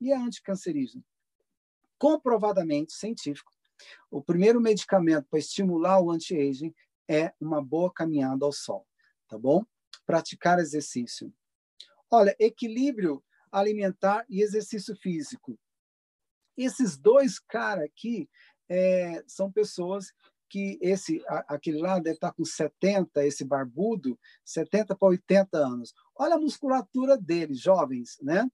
[0.00, 1.04] e é anticancerígeno.
[1.98, 3.50] Comprovadamente científico,
[4.08, 6.72] o primeiro medicamento para estimular o anti-aging
[7.08, 8.86] é uma boa caminhada ao sol,
[9.30, 9.64] tá bom?
[10.04, 11.32] Praticar exercício.
[12.10, 15.58] Olha, equilíbrio alimentar e exercício físico.
[16.56, 18.28] Esses dois caras aqui
[18.68, 20.12] é, são pessoas
[20.48, 25.94] que esse aquele lá deve estar com 70, esse barbudo, 70 para 80 anos.
[26.16, 28.50] Olha a musculatura dele, jovens, né?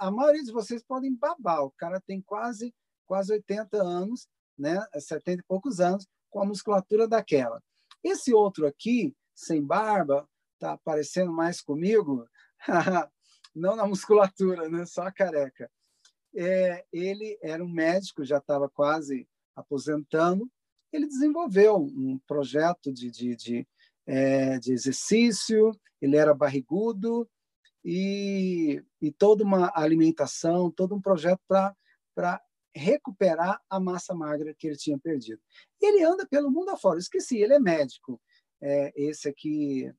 [0.00, 2.74] A maioria de vocês podem babar, o cara tem quase
[3.06, 4.84] quase 80 anos, né?
[4.96, 7.62] 70 e poucos anos com a musculatura daquela.
[8.02, 12.28] Esse outro aqui, sem barba, tá parecendo mais comigo,
[13.54, 14.84] não na musculatura, né?
[14.84, 15.70] Só a careca.
[16.36, 19.26] É, ele era um médico, já estava quase
[19.56, 20.48] aposentando,
[20.92, 23.68] ele desenvolveu um projeto de, de, de,
[24.06, 27.28] é, de exercício, ele era barrigudo,
[27.82, 32.42] e, e toda uma alimentação, todo um projeto para
[32.74, 35.40] recuperar a massa magra que ele tinha perdido.
[35.80, 36.98] Ele anda pelo mundo afora.
[36.98, 38.20] Esqueci, ele é médico.
[38.62, 39.92] É, esse aqui,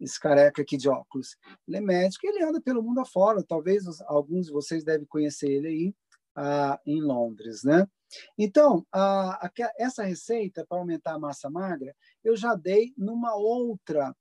[0.00, 1.36] esse careca aqui de óculos.
[1.66, 3.42] Ele é médico, ele anda pelo mundo afora.
[3.42, 5.94] Talvez os, alguns de vocês devem conhecer ele aí
[6.34, 7.86] ah, em Londres, né?
[8.38, 14.14] Então, a, a, essa receita para aumentar a massa magra, eu já dei numa outra,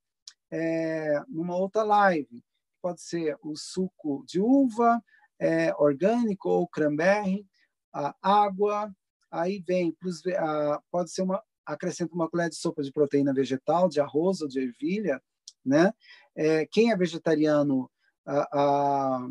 [0.51, 2.43] é, numa outra live.
[2.81, 5.03] Pode ser o suco de uva,
[5.39, 7.45] é, orgânico ou cranberry,
[7.93, 8.93] a água,
[9.31, 13.89] aí vem, pros, a, pode ser uma, acrescenta uma colher de sopa de proteína vegetal,
[13.89, 15.21] de arroz ou de ervilha,
[15.65, 15.91] né?
[16.35, 17.89] É, quem é vegetariano
[18.27, 19.27] a,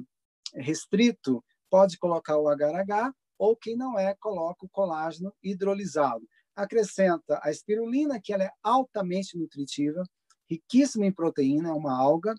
[0.54, 6.26] restrito, pode colocar o agar-agar ou quem não é, coloca o colágeno hidrolisado.
[6.54, 10.04] Acrescenta a espirulina, que ela é altamente nutritiva,
[10.48, 12.34] riquíssima em proteína, é uma alga.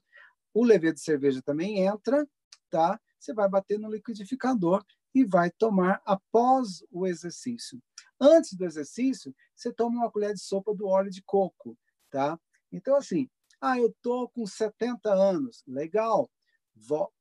[0.54, 2.26] O levedo de cerveja também entra,
[2.70, 3.00] tá?
[3.20, 7.80] Você vai bater no liquidificador e vai tomar após o exercício.
[8.20, 11.78] Antes do exercício, você toma uma colher de sopa do óleo de coco,
[12.10, 12.40] tá?
[12.72, 16.30] Então, assim, ah, eu tô com 70 anos, legal,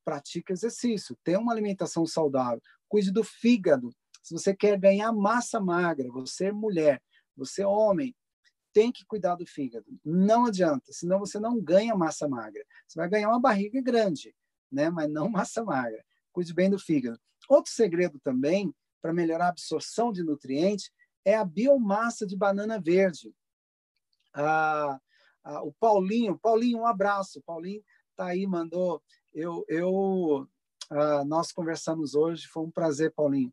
[0.05, 3.91] pratica exercício, tenha uma alimentação saudável, cuide do fígado.
[4.23, 7.03] Se você quer ganhar massa magra, você é mulher,
[7.37, 8.15] você é homem,
[8.73, 9.87] tem que cuidar do fígado.
[10.05, 12.65] Não adianta, senão você não ganha massa magra.
[12.87, 14.35] Você vai ganhar uma barriga grande,
[14.71, 14.91] né?
[14.91, 16.05] mas não massa magra.
[16.33, 17.19] Cuide bem do fígado.
[17.49, 20.91] Outro segredo também para melhorar a absorção de nutrientes
[21.27, 23.35] é a biomassa de banana verde.
[24.33, 24.99] Ah,
[25.45, 27.43] ah, o Paulinho, Paulinho, um abraço.
[27.45, 27.85] Paulinho
[28.17, 29.03] tá aí, mandou.
[29.35, 30.49] Eu, eu
[30.89, 33.53] ah, nós conversamos hoje, foi um prazer, Paulinho.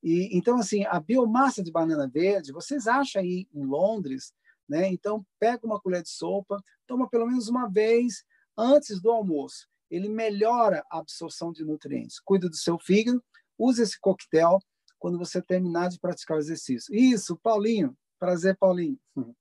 [0.00, 4.32] E então assim, a biomassa de banana verde, vocês acham aí em Londres
[4.68, 4.88] né?
[4.88, 8.24] Então, pega uma colher de sopa, toma pelo menos uma vez
[8.56, 9.68] antes do almoço.
[9.90, 12.18] Ele melhora a absorção de nutrientes.
[12.20, 13.22] Cuida do seu fígado,
[13.58, 14.58] use esse coquetel
[15.02, 16.94] quando você terminar de praticar o exercício.
[16.94, 17.98] Isso, Paulinho.
[18.20, 18.96] Prazer, Paulinho.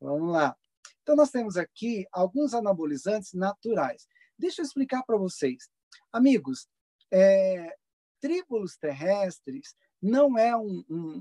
[0.00, 0.56] Vamos lá.
[1.02, 4.06] Então, nós temos aqui alguns anabolizantes naturais.
[4.38, 5.68] Deixa eu explicar para vocês.
[6.12, 6.68] Amigos,
[7.10, 7.76] é,
[8.20, 11.20] tríbulos terrestres não é um, um,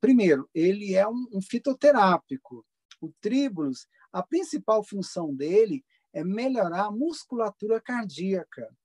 [0.00, 2.66] primeiro, ele é um, um fitoterápico.
[3.00, 8.76] O tríbulos, a principal função dele é melhorar a musculatura cardíaca.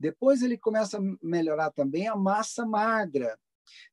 [0.00, 3.38] Depois ele começa a melhorar também a massa magra.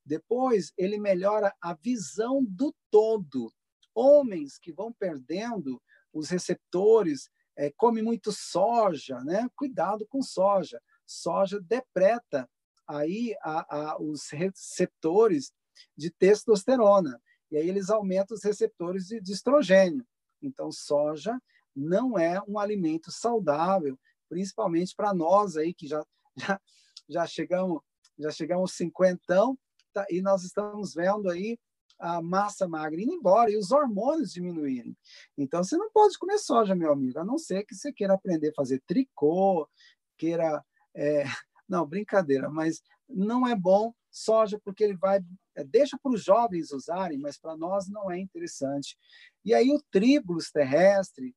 [0.06, 3.52] Depois ele melhora a visão do todo.
[3.94, 5.82] Homens que vão perdendo
[6.14, 9.48] os receptores, é, come muito soja, né?
[9.56, 10.82] Cuidado com soja.
[11.06, 12.50] Soja depreta
[12.88, 15.52] aí a, a, os receptores
[15.96, 17.22] de testosterona.
[17.50, 20.06] E aí eles aumentam os receptores de, de estrogênio.
[20.42, 21.40] Então, soja
[21.76, 26.06] não é um alimento saudável, principalmente para nós aí que já,
[26.36, 26.62] já,
[27.08, 27.82] já chegamos
[28.18, 29.58] já chegamos cinquentão
[29.94, 31.58] tá, e nós estamos vendo aí
[32.00, 34.98] a massa magra indo embora e os hormônios diminuírem.
[35.38, 38.50] Então, você não pode comer soja, meu amigo, a não ser que você queira aprender
[38.50, 39.70] a fazer tricô,
[40.18, 40.64] queira
[40.96, 41.24] é,
[41.70, 45.20] não, brincadeira, mas não é bom soja porque ele vai
[45.56, 48.98] é, deixa para os jovens usarem, mas para nós não é interessante.
[49.46, 51.36] E aí o tríbulos terrestre,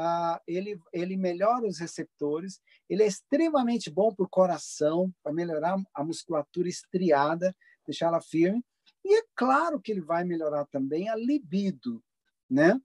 [0.00, 5.76] ah, ele, ele melhora os receptores, ele é extremamente bom para o coração, para melhorar
[5.92, 8.64] a musculatura estriada, deixar ela firme.
[9.04, 12.00] E é claro que ele vai melhorar também a libido,
[12.48, 12.80] né?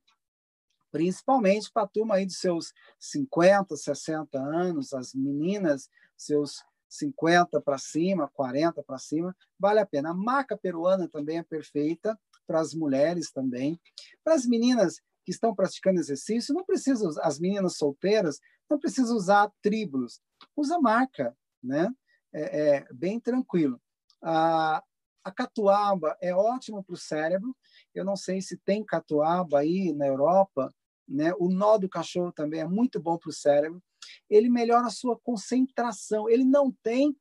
[0.91, 7.77] Principalmente para a turma aí de seus 50, 60 anos, as meninas, seus 50 para
[7.77, 10.09] cima, 40 para cima, vale a pena.
[10.09, 13.79] A maca peruana também é perfeita para as mulheres também.
[14.23, 19.51] Para as meninas que estão praticando exercício, não precisa, as meninas solteiras, não precisa usar
[19.61, 20.21] tríbulos,
[20.55, 21.89] usa maca, né?
[22.33, 23.79] É, é bem tranquilo.
[24.21, 24.83] A,
[25.23, 27.55] a catuaba é ótimo para o cérebro.
[27.93, 30.73] Eu não sei se tem catuaba aí na Europa,
[31.07, 31.33] né?
[31.37, 33.81] O nó do cachorro também é muito bom para o cérebro
[34.29, 36.29] ele melhora a sua concentração.
[36.29, 37.15] Ele não tem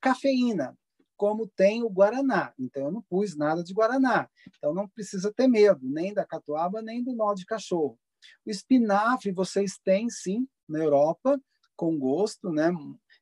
[0.00, 0.76] cafeína,
[1.20, 2.54] como tem o guaraná.
[2.58, 4.26] Então, eu não pus nada de guaraná.
[4.56, 8.00] Então, não precisa ter medo, nem da catuaba, nem do nó de cachorro.
[8.46, 11.38] O espinafre vocês têm, sim, na Europa,
[11.76, 12.72] com gosto, né?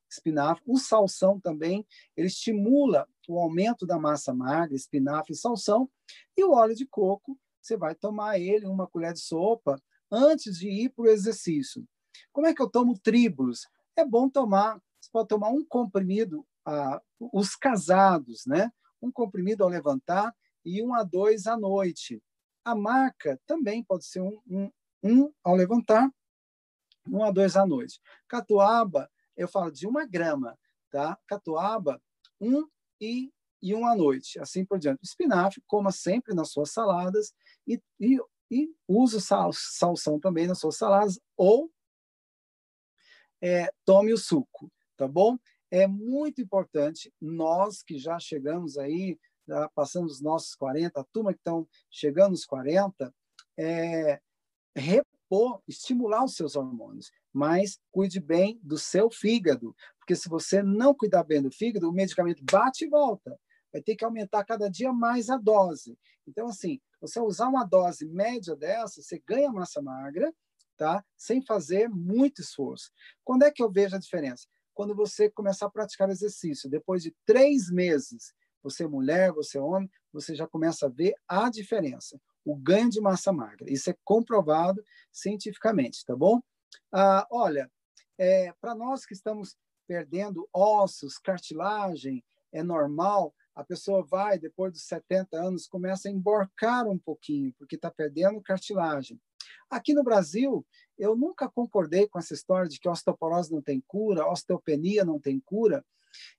[0.09, 0.63] Espinafre.
[0.65, 1.85] O salsão também,
[2.17, 5.91] ele estimula o aumento da massa magra, espinafre e salsão.
[6.37, 9.77] E o óleo de coco, você vai tomar ele, uma colher de sopa,
[10.09, 11.85] antes de ir para o exercício.
[12.33, 13.67] Como é que eu tomo tríbulos?
[13.97, 16.47] É bom tomar, você pode tomar um comprimido,
[17.19, 18.71] os casados, né?
[19.01, 22.23] Um comprimido ao levantar e um a dois à noite.
[22.65, 24.71] A maca também pode ser um, um,
[25.03, 26.11] um ao levantar,
[27.07, 28.01] um a dois à noite.
[28.27, 30.59] Catuaba, eu falo de uma grama,
[30.91, 31.19] tá?
[31.27, 32.03] Catuaba,
[32.41, 32.69] um
[33.01, 33.33] e,
[33.63, 35.01] e um à noite, assim por diante.
[35.03, 37.33] Espinafre, coma sempre nas suas saladas
[37.67, 38.21] e, e,
[38.51, 41.71] e use sal, salsão também nas suas saladas ou
[43.41, 45.39] é, tome o suco, tá bom?
[45.71, 51.33] É muito importante, nós que já chegamos aí, já passamos os nossos 40, a turma
[51.33, 53.15] que estão chegando aos 40,
[53.59, 54.21] é,
[54.75, 60.95] repor, estimular os seus hormônios, mas cuide bem do seu fígado, porque se você não
[60.95, 63.39] cuidar bem do fígado, o medicamento bate e volta.
[63.71, 65.99] Vai ter que aumentar cada dia mais a dose.
[66.27, 70.33] Então, assim, você usar uma dose média dessa, você ganha massa magra,
[70.79, 71.05] tá?
[71.15, 72.91] Sem fazer muito esforço.
[73.23, 74.49] Quando é que eu vejo a diferença?
[74.79, 79.61] Quando você começar a praticar exercício, depois de três meses, você é mulher, você é
[79.61, 83.69] homem, você já começa a ver a diferença, o ganho de massa magra.
[83.69, 86.41] Isso é comprovado cientificamente, tá bom?
[86.93, 87.69] Ah, olha,
[88.17, 94.85] é, para nós que estamos perdendo ossos, cartilagem, é normal, a pessoa vai, depois dos
[94.85, 99.21] 70 anos, começa a emborcar um pouquinho, porque está perdendo cartilagem.
[99.69, 100.65] Aqui no Brasil,
[100.99, 105.41] eu nunca concordei com essa história de que osteoporose não tem cura, osteopenia não tem
[105.41, 105.85] cura.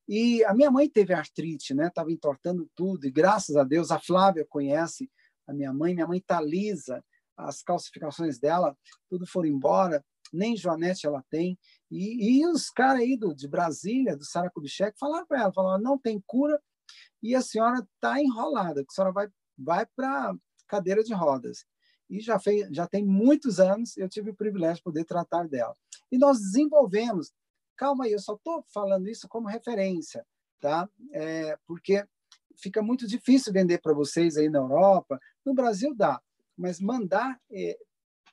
[0.08, 1.88] E a minha mãe teve artrite, né?
[1.88, 5.10] Estava entortando tudo, e graças a Deus a Flávia conhece
[5.48, 7.04] a minha mãe, minha mãe está lisa,
[7.36, 8.78] as calcificações dela,
[9.10, 11.58] tudo foram embora, nem Joanete ela tem.
[11.90, 15.82] E, e os caras aí do, de Brasília, do Sara Kubitschek, falaram para ela, falaram,
[15.82, 16.62] não tem cura
[17.22, 20.36] e a senhora está enrolada, que a senhora vai, vai para
[20.68, 21.66] cadeira de rodas.
[22.10, 25.76] E já, fez, já tem muitos anos eu tive o privilégio de poder tratar dela.
[26.12, 27.32] E nós desenvolvemos,
[27.76, 30.26] calma aí, eu só estou falando isso como referência,
[30.60, 30.90] tá?
[31.12, 32.04] É, porque
[32.58, 35.20] fica muito difícil vender para vocês aí na Europa.
[35.46, 36.22] No Brasil dá,
[36.58, 37.78] mas mandar é,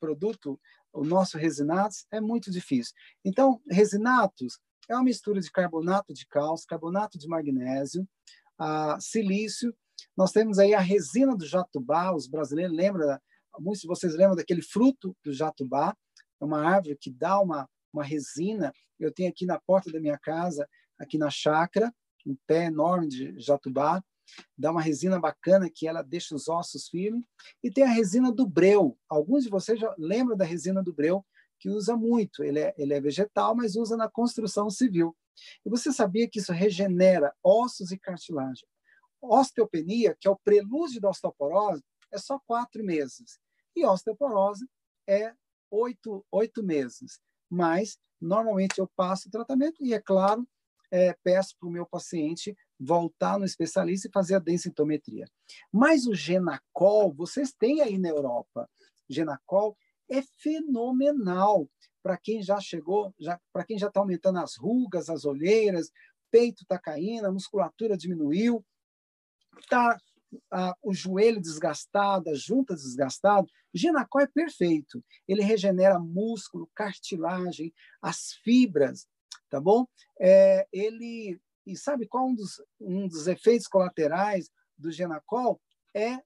[0.01, 0.59] produto,
[0.93, 2.95] o nosso resinatos, é muito difícil.
[3.25, 4.59] Então, resinatos
[4.89, 8.09] é uma mistura de carbonato de cálcio, carbonato de magnésio,
[9.01, 9.75] silício.
[10.17, 13.19] Nós temos aí a resina do jatubá, os brasileiros lembram,
[13.61, 15.97] muitos de vocês lembram daquele fruto do jatubá,
[16.41, 18.73] é uma árvore que dá uma, uma resina.
[18.99, 21.93] Eu tenho aqui na porta da minha casa, aqui na chácara,
[22.27, 24.03] um pé enorme de jatubá,
[24.59, 27.25] dá uma resina bacana que ela deixa os ossos firmes.
[27.63, 28.99] E tem a resina do breu.
[29.09, 31.25] Alguns de vocês já lembram da resina do breu,
[31.59, 32.43] que usa muito.
[32.43, 35.17] Ele é, ele é vegetal, mas usa na construção civil.
[35.65, 38.67] E você sabia que isso regenera ossos e cartilagem?
[39.21, 41.83] Osteopenia, que é o prelúdio da osteoporose,
[42.13, 43.39] é só quatro meses.
[43.77, 44.67] E osteoporose
[45.07, 45.35] é
[45.71, 47.21] oito, oito meses.
[47.49, 50.49] Mas, normalmente, eu passo o tratamento e, é claro,
[50.91, 55.27] é, peço para o meu paciente voltar no especialista e fazer a densitometria.
[55.73, 58.69] Mas o Genacol, vocês têm aí na Europa.
[59.09, 59.77] Genacol
[60.11, 61.69] é fenomenal
[62.03, 65.91] para quem já chegou, já, para quem já está aumentando as rugas, as olheiras,
[66.31, 68.65] peito está caindo, a musculatura diminuiu,
[70.49, 75.05] tá o joelho desgastado, a junta desgastada, Ginacol é perfeito.
[75.29, 79.07] Ele regenera músculo, cartilagem, as fibras,
[79.51, 79.87] tá bom?
[80.19, 84.49] É, ele e sabe qual um dos, um dos efeitos colaterais
[84.79, 85.61] do Genacol
[85.93, 86.23] é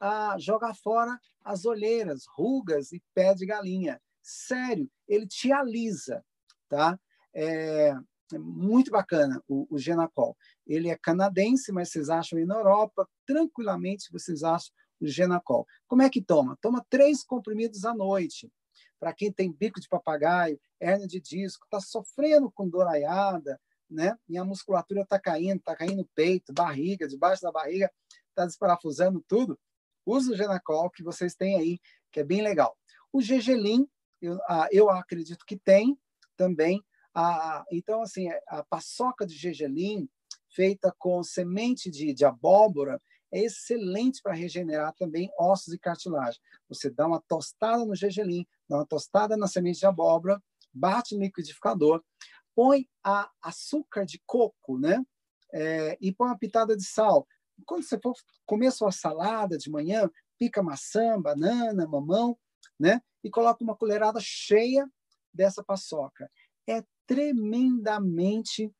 [0.00, 4.00] a jogar fora as olheiras, rugas e pé de galinha.
[4.22, 6.24] Sério, ele te alisa,
[6.68, 6.98] tá?
[7.34, 7.94] É,
[8.34, 10.36] é muito bacana o, o, Genacol.
[10.66, 15.66] Ele é canadense, mas vocês acham aí na Europa, tranquilamente vocês acham o Genacol.
[15.86, 16.56] Como é que toma?
[16.60, 18.50] Toma três comprimidos à noite.
[18.98, 24.16] Para quem tem bico de papagaio, hernia de disco, está sofrendo com doraiada, né?
[24.28, 27.90] E a musculatura está caindo, está caindo no peito, barriga, debaixo da barriga,
[28.30, 29.58] está desparafusando tudo
[30.08, 31.78] usa o Genacol que vocês têm aí,
[32.10, 32.76] que é bem legal.
[33.12, 33.86] O Gegelin,
[34.20, 34.38] eu,
[34.70, 35.98] eu acredito que tem
[36.36, 36.82] também.
[37.20, 40.08] A, então, assim, a paçoca de Gegelin,
[40.50, 43.02] feita com semente de, de abóbora,
[43.32, 46.40] é excelente para regenerar também ossos e cartilagem.
[46.68, 50.40] Você dá uma tostada no gergelim, dá uma tostada na semente de abóbora,
[50.72, 52.04] bate no liquidificador,
[52.54, 55.04] põe a açúcar de coco, né?
[55.52, 57.26] É, e põe uma pitada de sal
[57.66, 58.14] quando você for
[58.46, 60.08] comer sua salada de manhã,
[60.38, 62.38] pica maçã, banana, mamão,
[62.78, 63.02] né?
[63.24, 64.88] E coloca uma colherada cheia
[65.34, 66.30] dessa paçoca.
[66.68, 68.70] É tremendamente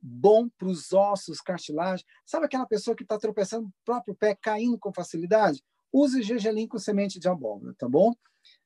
[0.00, 2.04] bom para os ossos, cartilagem.
[2.24, 5.62] Sabe aquela pessoa que está tropeçando no próprio pé, caindo com facilidade?
[5.92, 8.14] Use gergelim com semente de abóbora, tá bom?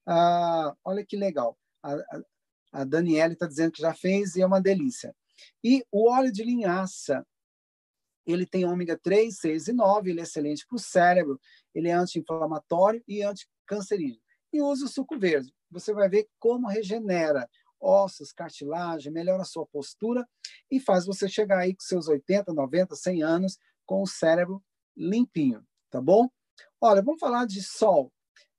[0.05, 1.57] Ah, olha que legal.
[1.83, 2.21] A, a,
[2.71, 5.13] a Daniele está dizendo que já fez e é uma delícia.
[5.63, 7.25] E o óleo de linhaça,
[8.25, 11.39] ele tem ômega 3, 6 e 9, ele é excelente para o cérebro,
[11.75, 14.21] ele é anti-inflamatório e anticancerígeno.
[14.51, 15.53] E usa o suco verde.
[15.69, 17.49] Você vai ver como regenera
[17.83, 20.27] ossos, cartilagem, melhora a sua postura
[20.71, 24.63] e faz você chegar aí com seus 80, 90, 100 anos com o cérebro
[24.95, 26.29] limpinho, tá bom?
[26.79, 28.11] Olha, vamos falar de sol.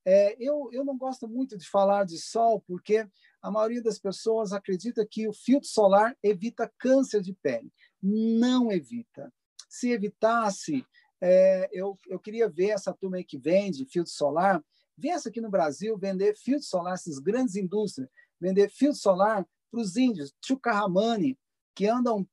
[0.07, 3.09] É, eu, eu não gosto muito de falar de sol porque
[3.41, 7.73] a maioria das pessoas acredita que o filtro solar evita câncer de pele.
[8.03, 9.33] Não evita
[9.75, 10.87] se evitasse,
[11.21, 14.63] é, eu, eu queria ver essa turma aí que vende filtro solar,
[14.97, 18.09] viesse aqui no Brasil vender filtro solar, essas grandes indústrias,
[18.41, 21.39] vender filtro solar para os índios, Chucarramani,
[21.75, 22.27] que andam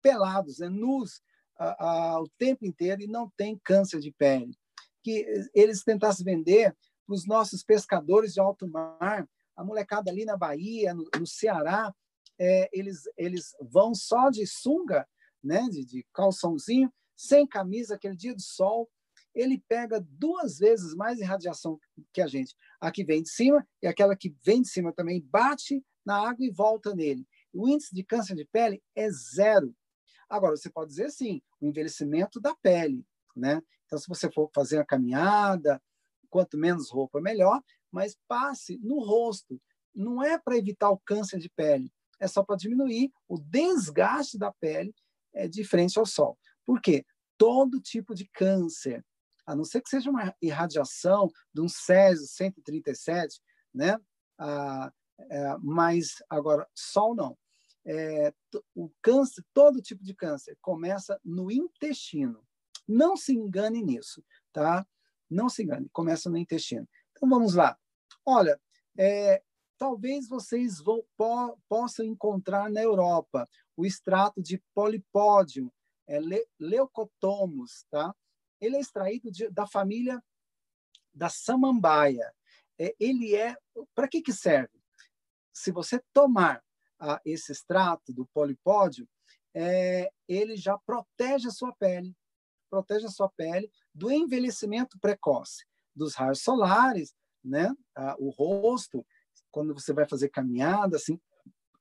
[0.00, 1.20] pelados, né, nus
[1.58, 4.56] a, a, o tempo inteiro e não tem câncer de pele.
[5.02, 6.76] Que eles tentassem vender
[7.06, 11.94] para os nossos pescadores de alto mar, a molecada ali na Bahia, no, no Ceará,
[12.38, 15.06] é, eles, eles vão só de sunga
[15.42, 18.88] né, de, de calçãozinho, sem camisa, aquele dia de sol,
[19.34, 21.78] ele pega duas vezes mais irradiação
[22.12, 22.54] que a gente.
[22.80, 26.44] A que vem de cima e aquela que vem de cima também bate na água
[26.44, 27.26] e volta nele.
[27.52, 29.74] O índice de câncer de pele é zero.
[30.28, 33.06] Agora, você pode dizer sim, o envelhecimento da pele,
[33.36, 33.62] né?
[33.84, 35.80] Então, se você for fazer a caminhada,
[36.30, 39.60] quanto menos roupa, melhor, mas passe no rosto.
[39.94, 44.50] Não é para evitar o câncer de pele, é só para diminuir o desgaste da
[44.50, 44.94] pele
[45.34, 46.38] é, de frente ao sol.
[46.64, 47.04] Por quê?
[47.36, 49.04] Todo tipo de câncer,
[49.52, 53.40] a não ser que seja uma irradiação de um Césio 137,
[53.72, 53.98] né?
[54.38, 57.36] Ah, é, mas agora, sol não.
[57.84, 58.32] É,
[58.74, 62.46] o câncer, todo tipo de câncer, começa no intestino.
[62.88, 64.86] Não se engane nisso, tá?
[65.28, 66.88] Não se engane, começa no intestino.
[67.10, 67.78] Então vamos lá.
[68.24, 68.60] Olha,
[68.96, 69.42] é,
[69.76, 75.70] talvez vocês vão, po, possam encontrar na Europa o extrato de polipódium,
[76.06, 78.14] é, le, leucotomus, tá?
[78.62, 80.22] Ele é extraído de, da família
[81.12, 82.32] da samambaia.
[82.78, 83.56] É, ele é
[83.94, 84.80] para que que serve?
[85.52, 86.62] Se você tomar
[86.98, 89.06] ah, esse extrato do polipódio,
[89.52, 92.16] é, ele já protege a sua pele,
[92.70, 97.74] protege a sua pele do envelhecimento precoce, dos raios solares, né?
[97.94, 99.04] Ah, o rosto,
[99.50, 101.20] quando você vai fazer caminhada, assim,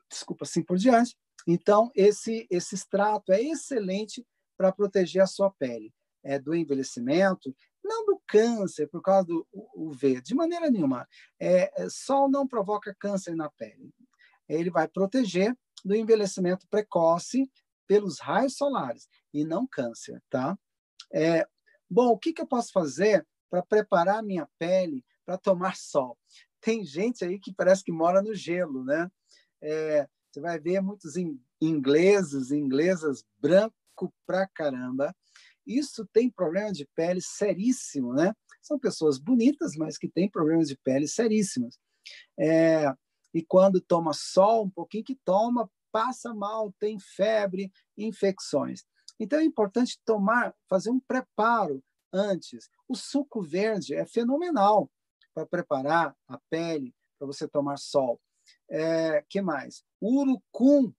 [0.10, 1.16] desculpa, assim por diante.
[1.48, 4.26] Então, esse, esse extrato é excelente
[4.58, 5.94] para proteger a sua pele
[6.24, 11.08] é, do envelhecimento, não do câncer por causa do UV, de maneira nenhuma.
[11.40, 13.94] É, é, sol não provoca câncer na pele.
[14.48, 17.50] Ele vai proteger do envelhecimento precoce
[17.88, 20.58] pelos raios solares e não câncer, tá?
[21.12, 21.46] É,
[21.90, 26.18] bom, o que, que eu posso fazer para preparar a minha pele para tomar sol?
[26.62, 29.10] Tem gente aí que parece que mora no gelo, né?
[29.62, 31.16] É, você vai ver muitos
[31.60, 35.14] ingleses, inglesas branco pra caramba,
[35.78, 38.34] isso tem problema de pele seríssimo, né?
[38.62, 41.80] São pessoas bonitas, mas que têm problemas de pele seríssimos.
[42.40, 42.94] É,
[43.34, 48.84] e quando toma sol, um pouquinho que toma, passa mal, tem febre, infecções.
[49.20, 52.70] Então é importante tomar, fazer um preparo antes.
[52.88, 54.90] O suco verde é fenomenal
[55.34, 58.20] para preparar a pele para você tomar sol.
[58.70, 59.84] É, que mais?
[60.00, 60.92] O urucum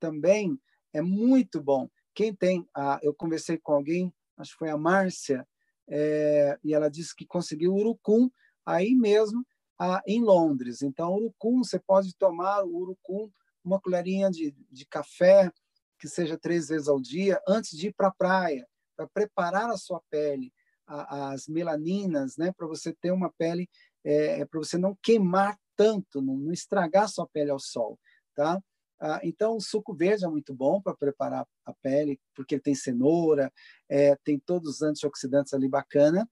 [0.00, 0.60] também
[0.92, 1.88] é muito bom.
[2.14, 5.46] Quem tem, ah, eu conversei com alguém, acho que foi a Márcia,
[5.88, 8.30] é, e ela disse que conseguiu urucum
[8.64, 9.44] aí mesmo
[9.78, 10.82] ah, em Londres.
[10.82, 13.30] Então, urucum, você pode tomar o urucum,
[13.64, 15.50] uma colherinha de, de café,
[15.98, 19.76] que seja três vezes ao dia, antes de ir para a praia, para preparar a
[19.76, 20.52] sua pele,
[20.86, 23.68] a, as melaninas, né, para você ter uma pele,
[24.04, 27.98] é para você não queimar tanto, não, não estragar a sua pele ao sol,
[28.34, 28.60] tá?
[29.04, 32.72] Ah, então, o suco verde é muito bom para preparar a pele, porque ele tem
[32.72, 33.52] cenoura,
[33.88, 36.30] é, tem todos os antioxidantes ali bacana.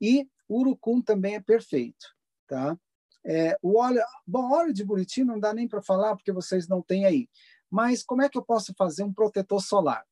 [0.00, 2.12] E o urucum também é perfeito,
[2.48, 2.76] tá?
[3.24, 6.82] É, o óleo, bom, óleo de buriti não dá nem para falar porque vocês não
[6.82, 7.28] têm aí.
[7.70, 10.04] Mas como é que eu posso fazer um protetor solar?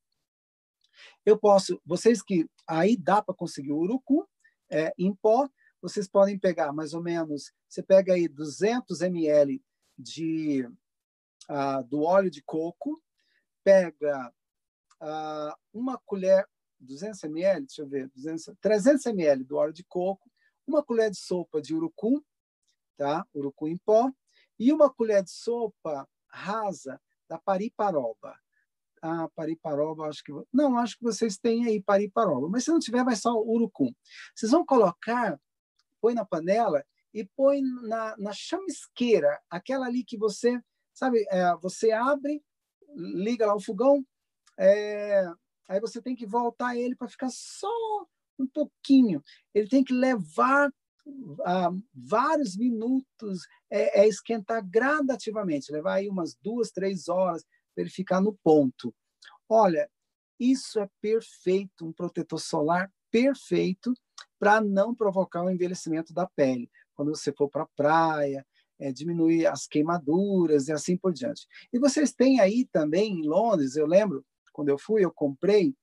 [1.24, 4.22] Eu posso, vocês que aí dá para conseguir o urucum
[4.70, 5.48] é, em pó,
[5.82, 9.60] vocês podem pegar mais ou menos, você pega aí 200 ml
[9.98, 10.68] de
[11.48, 13.00] ah, do óleo de coco,
[13.64, 14.32] pega
[15.00, 16.48] ah, uma colher,
[16.80, 20.30] 200 ml, deixa eu ver, 200, 300 ml do óleo de coco,
[20.66, 22.20] uma colher de sopa de urucum,
[22.96, 23.26] tá?
[23.34, 24.10] Urucum em pó,
[24.58, 28.38] e uma colher de sopa rasa da pariparoba.
[29.02, 33.04] Ah, pariparoba, acho que não, acho que vocês têm aí pariparoba, mas se não tiver,
[33.04, 33.92] vai só urucum.
[34.34, 35.38] Vocês vão colocar,
[36.00, 40.60] põe na panela e põe na, na chamisqueira, aquela ali que você
[40.96, 42.42] Sabe, é, você abre,
[42.94, 44.02] liga lá o fogão,
[44.58, 45.26] é,
[45.68, 47.68] aí você tem que voltar ele para ficar só
[48.38, 49.22] um pouquinho.
[49.54, 50.72] Ele tem que levar
[51.44, 57.44] ah, vários minutos, é, é, esquentar gradativamente, levar aí umas duas, três horas
[57.74, 58.94] para ele ficar no ponto.
[59.46, 59.90] Olha,
[60.40, 63.92] isso é perfeito, um protetor solar perfeito
[64.38, 66.70] para não provocar o envelhecimento da pele.
[66.94, 68.46] Quando você for para a praia,
[68.78, 71.46] é, diminuir as queimaduras e assim por diante.
[71.72, 75.74] E vocês têm aí também em Londres, eu lembro, quando eu fui, eu comprei,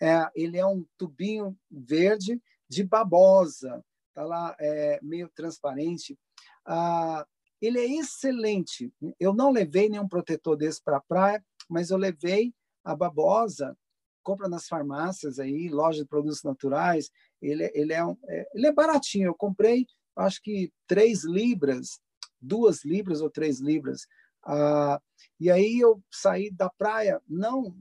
[0.00, 3.84] é, ele é um tubinho verde de babosa,
[4.14, 6.18] tá lá é, meio transparente.
[6.64, 7.26] Ah,
[7.60, 8.92] ele é excelente.
[9.18, 13.76] Eu não levei nenhum protetor desse para a praia, mas eu levei a babosa,
[14.22, 17.10] compra nas farmácias aí, loja de produtos naturais.
[17.42, 19.26] Ele, ele, é, um, é, ele é baratinho.
[19.26, 19.86] Eu comprei,
[20.16, 22.00] acho que três libras
[22.40, 24.06] duas libras ou três libras.
[24.44, 25.00] Ah,
[25.38, 27.76] e aí eu saí da praia, não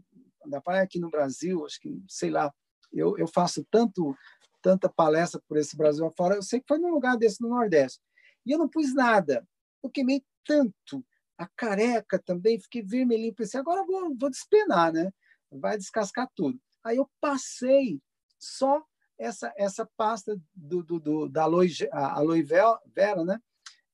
[0.46, 2.54] da praia aqui no Brasil, acho que, sei lá,
[2.92, 4.16] eu, eu faço tanto
[4.62, 8.02] tanta palestra por esse Brasil afora, eu sei que foi num lugar desse no Nordeste.
[8.46, 9.48] E eu não pus nada.
[9.82, 11.06] Eu queimei tanto.
[11.38, 13.34] A careca também, fiquei vermelhinho.
[13.34, 15.12] Pensei, agora vou, vou despenar, né?
[15.52, 16.60] Vai descascar tudo.
[16.84, 18.02] Aí eu passei
[18.38, 18.84] só
[19.18, 23.40] essa essa pasta do, do, do da aloe, aloe vera, né?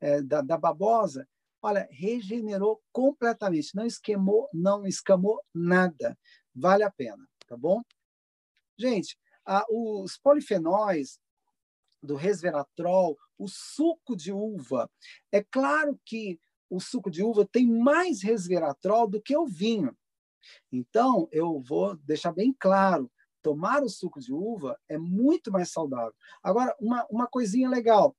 [0.06, 1.28] É, da, da babosa,
[1.60, 6.16] olha, regenerou completamente, não esquemou, não escamou nada.
[6.54, 7.82] Vale a pena, tá bom?
[8.78, 9.18] Gente,
[9.68, 11.20] os polifenóis
[12.04, 14.88] do resveratrol, o suco de uva,
[15.32, 16.40] é claro que
[16.70, 19.98] o suco de uva tem mais resveratrol do que o vinho.
[20.72, 26.14] Então, eu vou deixar bem claro, tomar o suco de uva é muito mais saudável.
[26.44, 28.16] Agora, uma, uma coisinha legal,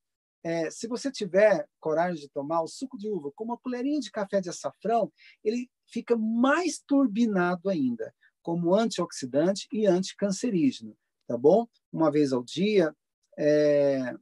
[0.47, 4.13] é, se você tiver coragem de tomar o suco de uva com uma colherinha de
[4.13, 11.67] café de açafrão, ele fica mais turbinado ainda, como antioxidante e anticancerígeno, tá bom?
[11.93, 12.95] Uma vez ao dia.
[13.37, 14.15] É...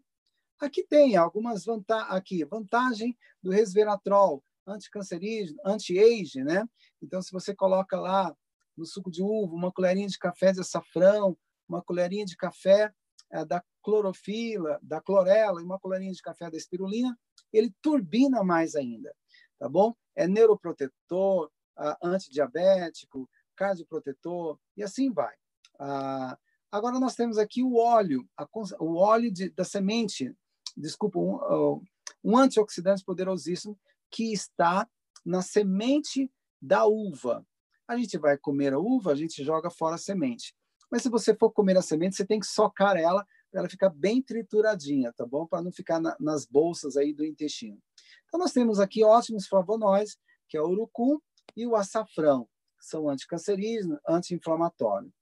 [0.58, 6.66] Aqui tem algumas vantagens, aqui, vantagem do resveratrol, anticancerígeno, anti-age, né?
[7.02, 8.34] Então, se você coloca lá
[8.74, 11.36] no suco de uva uma colherinha de café de açafrão,
[11.68, 12.90] uma colherinha de café
[13.30, 17.16] é, da clorofila, da clorela e uma colherinha de café da espirulina,
[17.52, 19.14] ele turbina mais ainda,
[19.58, 19.94] tá bom?
[20.16, 25.34] É neuroprotetor, uh, antidiabético, cardioprotetor e assim vai.
[25.74, 26.36] Uh,
[26.72, 28.48] agora nós temos aqui o óleo, a,
[28.80, 30.34] o óleo de, da semente,
[30.76, 31.82] desculpa, um, uh,
[32.24, 33.78] um antioxidante poderosíssimo
[34.10, 34.88] que está
[35.24, 36.30] na semente
[36.60, 37.46] da uva.
[37.86, 40.54] A gente vai comer a uva, a gente joga fora a semente.
[40.90, 44.20] Mas se você for comer a semente, você tem que socar ela ela ficar bem
[44.20, 45.46] trituradinha, tá bom?
[45.46, 47.80] Para não ficar na, nas bolsas aí do intestino.
[48.26, 51.18] Então nós temos aqui ótimos flavonoides, que é o urucum
[51.56, 52.48] e o açafrão,
[52.78, 55.12] que são anticancerígenos, anti-inflamatórios.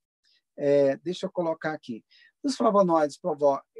[0.57, 2.03] É, deixa eu colocar aqui.
[2.43, 3.19] Os flavonoides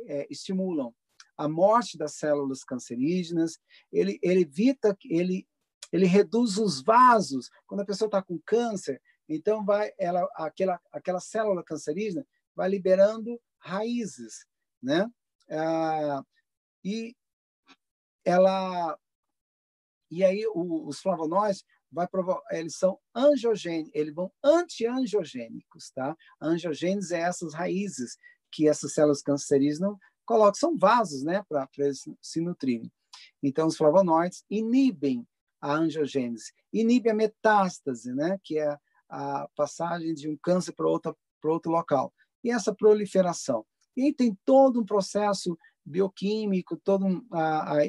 [0.08, 0.94] é, estimulam
[1.38, 3.60] a morte das células cancerígenas,
[3.92, 5.48] ele, ele evita, ele,
[5.92, 7.50] ele reduz os vasos.
[7.66, 12.26] Quando a pessoa está com câncer, então, vai ela, aquela, aquela célula cancerígena
[12.56, 14.46] vai liberando raízes,
[14.82, 15.10] né?
[15.50, 16.24] Ah,
[16.84, 17.16] e
[18.26, 18.98] ela
[20.12, 26.16] e aí o, os flavonoides vai provocar, eles são angiogênicos, eles vão antiangiogênicos, tá?
[26.42, 28.18] Angiogênicos é essas raízes
[28.52, 29.96] que essas células cancerígenas
[30.26, 32.92] colocam, são vasos, né, para eles se nutrirem.
[33.42, 35.28] Então, os flavonoides inibem
[35.62, 38.78] a angiogênese, inibem a metástase, né, que é
[39.10, 42.14] a passagem de um câncer para outro, para outro local.
[42.44, 43.66] E essa proliferação.
[43.96, 47.86] E tem todo um processo bioquímico, todo um, a, a,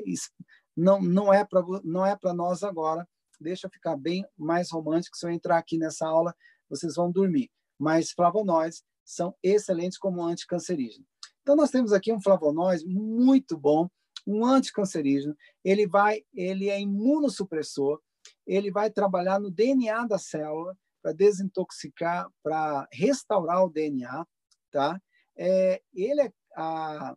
[0.76, 3.08] não, não é para não é para nós agora.
[3.40, 5.16] Deixa eu ficar bem mais romântico.
[5.16, 6.34] Se eu entrar aqui nessa aula,
[6.68, 7.50] vocês vão dormir.
[7.78, 11.04] Mas flavonoides são excelentes como anticancerígeno.
[11.42, 13.88] Então nós temos aqui um flavonoide muito bom,
[14.26, 15.36] um anticancerígeno.
[15.62, 18.00] Ele vai, ele é imunossupressor.
[18.46, 24.26] Ele vai trabalhar no DNA da célula para desintoxicar, para restaurar o DNA,
[24.74, 25.00] tá?
[25.36, 27.14] É, ele, é, a,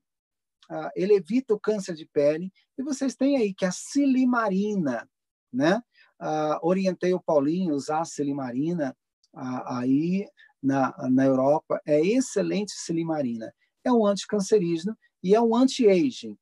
[0.69, 5.09] a, ele evita o câncer de pele e vocês têm aí que a silimarina,
[5.51, 5.81] né?
[6.19, 8.95] Ah, orientei o Paulinho usar a silimarina
[9.33, 10.27] ah, aí
[10.61, 13.51] na, na Europa, é excelente silimarina.
[13.83, 16.37] É um anticancerígeno e é um anti-aging.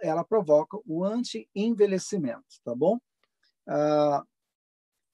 [0.00, 2.98] Ela provoca o anti-envelhecimento, tá bom?
[3.68, 4.24] Ah,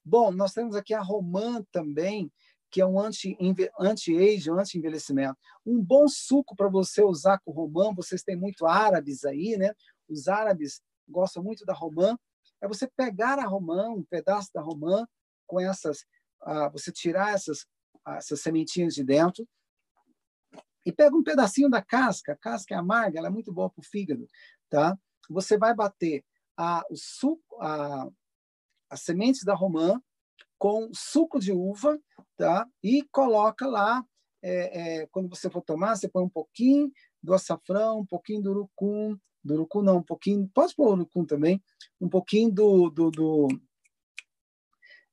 [0.03, 2.31] Bom, nós temos aqui a romã também,
[2.71, 5.37] que é um anti-age, um anti-envelhecimento.
[5.65, 9.73] Um bom suco para você usar com romã, vocês têm muito árabes aí, né?
[10.07, 12.17] Os árabes gostam muito da romã.
[12.61, 15.05] É você pegar a romã, um pedaço da romã,
[15.45, 16.05] com essas,
[16.41, 17.65] ah, você tirar essas,
[18.07, 19.45] essas sementinhas de dentro,
[20.85, 23.81] e pega um pedacinho da casca, a casca é amarga, ela é muito boa para
[23.81, 24.27] o fígado,
[24.69, 24.97] tá?
[25.29, 26.23] Você vai bater
[26.57, 28.09] a, o suco, a,
[28.89, 30.01] as sementes da romã
[30.61, 31.99] com suco de uva,
[32.37, 32.67] tá?
[32.83, 34.05] E coloca lá,
[34.43, 36.91] é, é, quando você for tomar, você põe um pouquinho
[37.21, 41.59] do açafrão, um pouquinho do urucum, do urucum não, um pouquinho, pode pôr urucum também,
[41.99, 43.47] um pouquinho do, do, do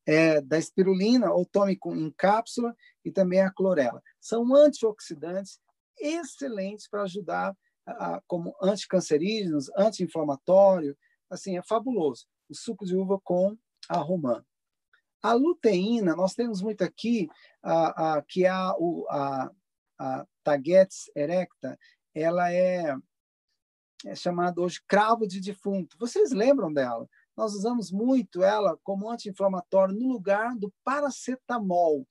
[0.04, 4.02] é, da espirulina, ou tome com, em cápsula, e também a clorela.
[4.20, 5.58] São antioxidantes
[5.98, 10.94] excelentes para ajudar a, como anticancerígenos, anti-inflamatório,
[11.30, 12.26] assim, é fabuloso.
[12.50, 13.56] O suco de uva com
[13.88, 14.44] a romã.
[15.22, 17.28] A luteína, nós temos muito aqui,
[17.62, 18.72] a, a, que é a,
[19.10, 19.50] a,
[19.98, 21.78] a Tagetes erecta,
[22.14, 22.96] ela é,
[24.06, 25.96] é chamada hoje cravo de defunto.
[25.98, 27.08] Vocês lembram dela?
[27.36, 32.06] Nós usamos muito ela como anti-inflamatório no lugar do paracetamol.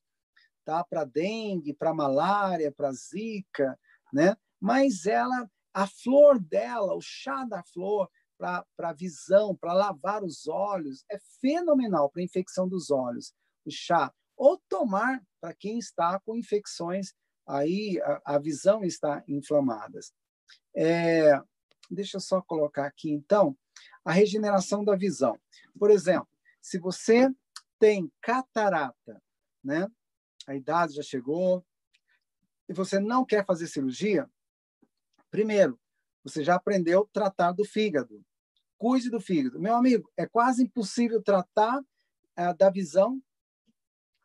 [0.64, 0.84] tá?
[0.84, 3.78] Para dengue, para malária, para zika,
[4.14, 4.36] né?
[4.60, 11.04] Mas ela, a flor dela, o chá da flor para visão, para lavar os olhos,
[11.10, 13.34] é fenomenal para infecção dos olhos,
[13.66, 14.14] o chá.
[14.36, 17.14] Ou tomar para quem está com infecções,
[17.48, 20.00] aí a, a visão está inflamada.
[20.76, 21.42] É,
[21.90, 23.58] deixa eu só colocar aqui, então,
[24.06, 25.40] a regeneração da visão.
[25.78, 26.30] Por exemplo,
[26.62, 27.30] se você
[27.80, 29.22] tem catarata,
[29.64, 29.88] né?
[30.48, 31.66] A idade já chegou
[32.70, 34.30] e você não quer fazer cirurgia,
[35.30, 35.80] primeiro,
[36.28, 38.23] você já aprendeu tratar do fígado.
[38.78, 39.59] Cuide do fígado.
[39.59, 43.21] Meu amigo, é quase impossível tratar uh, da visão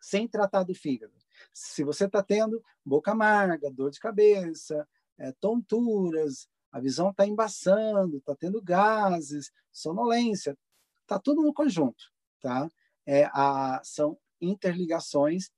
[0.01, 1.15] sem tratar do fígado.
[1.53, 4.87] Se você está tendo boca amarga, dor de cabeça,
[5.17, 10.59] é, tonturas, a visão está embaçando, está tendo gases, sonolência,
[11.03, 12.05] está tudo no conjunto,
[12.41, 12.69] tá?
[13.07, 15.51] É, a, são interligações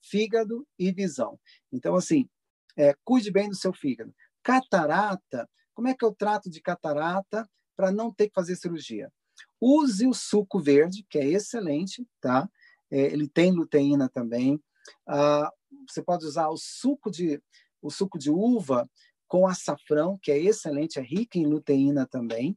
[0.00, 1.38] fígado e visão.
[1.70, 2.28] Então, assim,
[2.76, 4.14] é, cuide bem do seu fígado.
[4.42, 5.48] Catarata,
[5.80, 9.10] como é que eu trato de catarata para não ter que fazer cirurgia?
[9.58, 12.46] Use o suco verde, que é excelente, tá?
[12.90, 14.62] É, ele tem luteína também.
[15.08, 15.50] Ah,
[15.88, 17.42] você pode usar o suco de
[17.80, 18.86] o suco de uva
[19.26, 22.54] com açafrão, que é excelente, é rico em luteína também,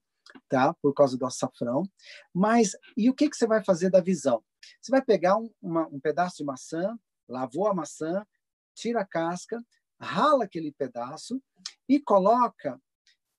[0.49, 0.73] tá?
[0.81, 1.83] Por causa do açafrão.
[2.33, 4.43] Mas e o que que você vai fazer da visão?
[4.81, 8.27] Você vai pegar um, uma, um pedaço de maçã, lavou a maçã,
[8.75, 9.63] tira a casca,
[9.97, 11.41] rala aquele pedaço
[11.87, 12.77] e coloca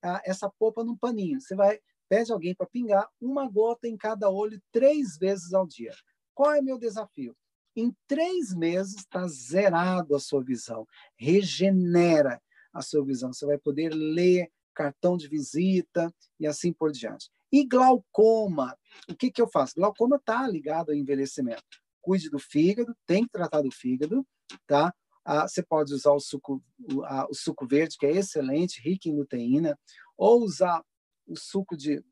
[0.05, 1.41] ah, essa polpa num paninho.
[1.41, 5.93] Você vai pede alguém para pingar uma gota em cada olho três vezes ao dia.
[6.33, 7.35] Qual é meu desafio?
[7.75, 10.87] Em três meses está zerado a sua visão.
[11.17, 12.41] Regenera
[12.73, 13.33] a sua visão.
[13.33, 17.29] Você vai poder ler cartão de visita e assim por diante.
[17.51, 18.77] E glaucoma,
[19.09, 19.75] o que, que eu faço?
[19.75, 21.63] Glaucoma está ligado ao envelhecimento.
[22.01, 24.25] Cuide do fígado, tem que tratar do fígado,
[24.67, 24.93] tá?
[25.25, 27.01] Ah, você pode usar o suco, o,
[27.31, 29.77] o suco verde, que é excelente, rico em luteína,
[30.15, 30.85] ou usar
[31.25, 32.03] o suco de.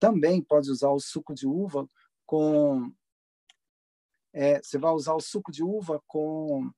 [0.00, 1.86] Também pode usar o suco de uva
[2.24, 2.90] com.
[4.32, 6.70] É, você vai usar o suco de uva com,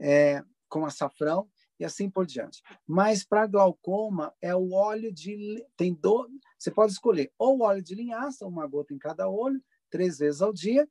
[0.00, 2.62] é, com açafrão e assim por diante.
[2.86, 6.28] Mas para glaucoma é o óleo de tem do,
[6.58, 10.52] você pode escolher ou óleo de linhaça, uma gota em cada olho, três vezes ao
[10.52, 10.88] dia,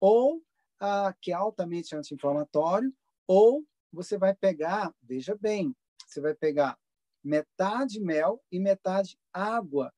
[0.00, 0.42] ou
[0.80, 2.92] ah, que é altamente anti-inflamatório,
[3.26, 5.74] ou você vai pegar, veja bem,
[6.06, 6.78] você vai pegar
[7.22, 9.92] metade mel e metade água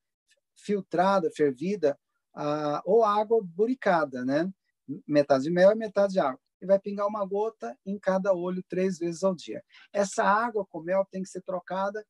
[0.55, 1.99] filtrada, fervida,
[2.35, 4.51] ah, ou água buricada, né?
[5.07, 6.41] Metade mel e metade água.
[6.61, 9.63] E vai pingar uma gota em cada olho três vezes ao dia.
[9.93, 12.07] Essa água com mel tem que ser trocada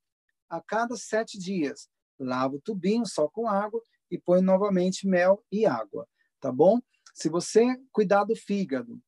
[0.49, 1.89] a cada sete dias.
[2.19, 6.07] Lava o tubinho só com água e põe novamente mel e água,
[6.41, 6.81] tá bom?
[7.15, 9.01] Se você cuidar do fígado,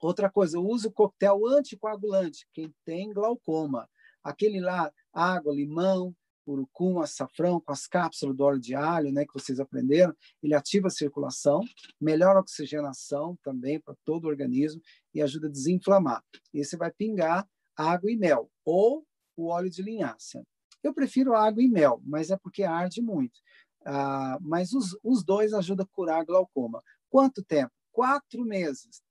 [0.00, 3.88] outra coisa, use o coquetel anticoagulante, quem tem glaucoma.
[4.22, 6.14] Aquele lá, água, limão,
[6.46, 10.88] urucum, açafrão, com as cápsulas do óleo de alho, né, que vocês aprenderam, ele ativa
[10.88, 11.62] a circulação,
[12.00, 14.80] melhora a oxigenação também para todo o organismo
[15.14, 16.22] e ajuda a desinflamar.
[16.52, 20.44] E você vai pingar água e mel, ou o óleo de linhaça.
[20.82, 23.40] Eu prefiro água e mel, mas é porque arde muito.
[23.84, 26.82] Ah, mas os, os dois ajudam a curar glaucoma.
[27.10, 27.72] Quanto tempo?
[27.92, 29.02] Quatro meses.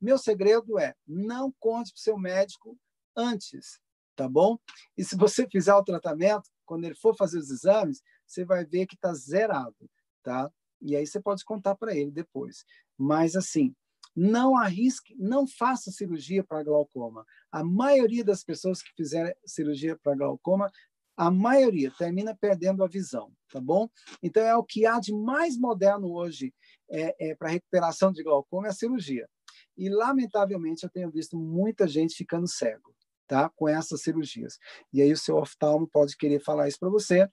[0.00, 2.78] Meu segredo é não conte para o seu médico
[3.16, 3.80] antes,
[4.16, 4.58] tá bom?
[4.96, 8.86] E se você fizer o tratamento, quando ele for fazer os exames, você vai ver
[8.86, 9.90] que está zerado,
[10.22, 10.50] tá?
[10.80, 12.64] E aí você pode contar para ele depois.
[12.98, 13.74] Mas assim,
[14.14, 17.26] não arrisque, não faça cirurgia para glaucoma.
[17.50, 20.70] A maioria das pessoas que fizeram cirurgia para glaucoma,
[21.16, 23.88] a maioria termina perdendo a visão, tá bom?
[24.22, 26.52] Então é o que há de mais moderno hoje
[26.90, 29.28] é, é, para recuperação de glaucoma é a cirurgia.
[29.76, 32.94] E, lamentavelmente, eu tenho visto muita gente ficando cego
[33.26, 33.50] tá?
[33.56, 34.58] com essas cirurgias.
[34.92, 37.28] E aí o seu oftalmo pode querer falar isso para você.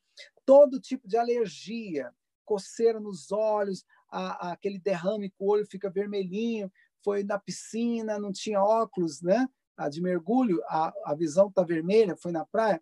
[0.46, 2.12] Todo tipo de alergia,
[2.46, 6.72] coceira nos olhos, a, a, aquele derrame que o olho fica vermelhinho,
[7.04, 9.48] foi na piscina, não tinha óculos, né?
[9.78, 12.82] A de mergulho, a, a visão está vermelha, foi na praia,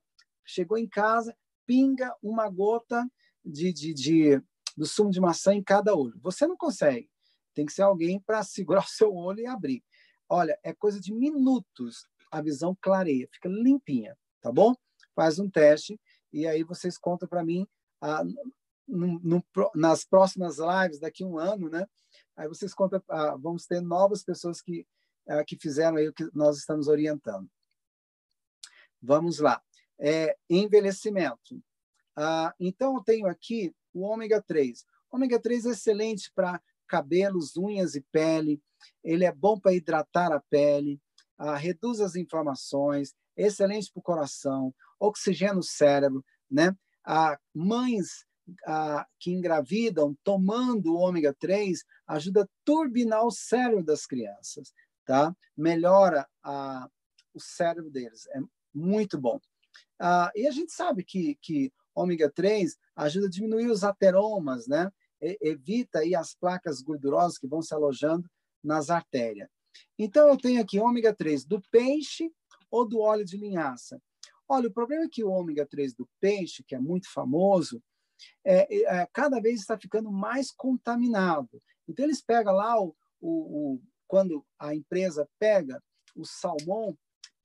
[0.49, 1.35] chegou em casa,
[1.65, 3.07] pinga uma gota
[3.45, 4.43] de, de, de
[4.75, 6.17] do sumo de maçã em cada olho.
[6.21, 7.09] Você não consegue.
[7.53, 9.83] Tem que ser alguém para segurar o seu olho e abrir.
[10.27, 12.07] Olha, é coisa de minutos.
[12.31, 14.75] A visão clareia, fica limpinha, tá bom?
[15.15, 15.99] Faz um teste
[16.31, 17.67] e aí vocês contam para mim
[17.99, 18.23] ah,
[18.87, 19.43] no, no,
[19.73, 21.87] nas próximas lives daqui a um ano, né?
[22.35, 24.85] Aí vocês contam, ah, vamos ter novas pessoas que
[25.27, 27.49] ah, que fizeram aí o que nós estamos orientando.
[29.01, 29.61] Vamos lá.
[29.99, 31.61] É, envelhecimento.
[32.15, 34.85] Ah, então, eu tenho aqui o ômega 3.
[35.11, 38.61] O ômega 3 é excelente para cabelos, unhas e pele,
[39.03, 40.99] ele é bom para hidratar a pele,
[41.37, 46.75] ah, reduz as inflamações, excelente para o coração, oxigena o cérebro, né?
[47.05, 48.25] Ah, mães
[48.65, 54.73] ah, que engravidam tomando o ômega 3 ajuda a turbinar o cérebro das crianças,
[55.05, 55.33] tá?
[55.55, 56.89] Melhora a,
[57.33, 58.39] o cérebro deles, é
[58.73, 59.39] muito bom.
[59.99, 64.91] Ah, e a gente sabe que, que ômega 3 ajuda a diminuir os ateromas, né?
[65.21, 68.29] E, evita aí as placas gordurosas que vão se alojando
[68.63, 69.49] nas artérias.
[69.97, 72.31] Então, eu tenho aqui ômega 3 do peixe
[72.71, 74.01] ou do óleo de linhaça.
[74.47, 77.81] Olha, o problema é que o ômega 3 do peixe, que é muito famoso,
[78.43, 81.61] é, é, é, cada vez está ficando mais contaminado.
[81.87, 83.29] Então, eles pegam lá, o, o,
[83.75, 85.81] o, quando a empresa pega
[86.15, 86.97] o salmão,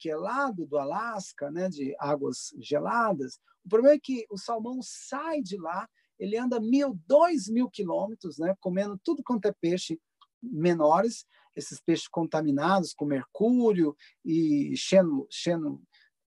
[0.04, 4.36] que é lá do, do Alasca, né, de águas geladas, o problema é que o
[4.36, 5.88] salmão sai de lá,
[6.18, 9.98] ele anda mil, dois mil quilômetros, né, comendo tudo quanto é peixe
[10.42, 11.24] menores,
[11.56, 15.82] esses peixes contaminados com mercúrio e xeno, xeno,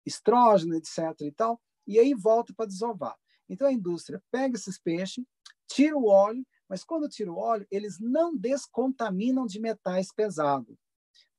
[0.05, 0.99] estrógeno, etc.
[1.21, 3.15] e tal, e aí volta para desovar.
[3.49, 5.25] Então a indústria pega esses peixes,
[5.69, 10.77] tira o óleo, mas quando tira o óleo, eles não descontaminam de metais pesados.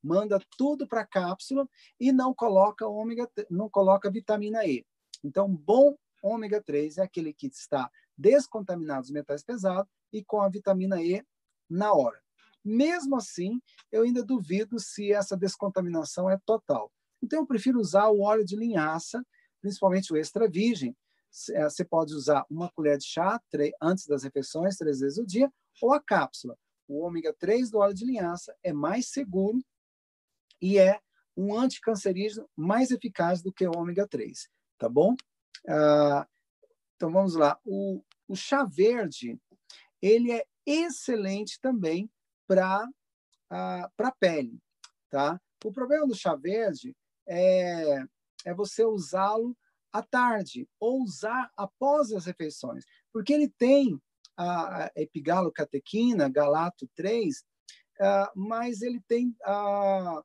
[0.02, 1.68] Manda tudo para a cápsula
[2.00, 4.84] e não coloca ômega, não coloca vitamina E.
[5.22, 10.48] Então, bom ômega 3 é aquele que está descontaminado dos metais pesados e com a
[10.48, 11.24] vitamina E
[11.68, 12.20] na hora.
[12.64, 16.92] Mesmo assim, eu ainda duvido se essa descontaminação é total.
[17.22, 19.24] Então, eu prefiro usar o óleo de linhaça,
[19.60, 20.96] principalmente o extra virgem.
[21.50, 23.40] É, você pode usar uma colher de chá
[23.80, 26.56] antes das refeições, três vezes ao dia, ou a cápsula.
[26.86, 29.58] O ômega 3 do óleo de linhaça é mais seguro
[30.62, 31.00] e é
[31.36, 34.48] um anticancerígeno mais eficaz do que o ômega 3,
[34.78, 35.14] tá bom?
[35.68, 36.26] Ah,
[36.94, 37.58] então vamos lá.
[37.64, 39.36] O, o chá verde,
[40.00, 42.08] ele é excelente também
[42.46, 42.86] para
[43.50, 44.58] a pra pele,
[45.10, 45.38] tá?
[45.64, 46.96] O problema do chá verde
[47.28, 48.04] é,
[48.44, 49.56] é você usá-lo
[49.92, 54.00] à tarde ou usar após as refeições, porque ele tem
[54.36, 57.42] a epigalocatequina, galato 3, uh,
[58.00, 60.24] ah, mas ele tem, uh,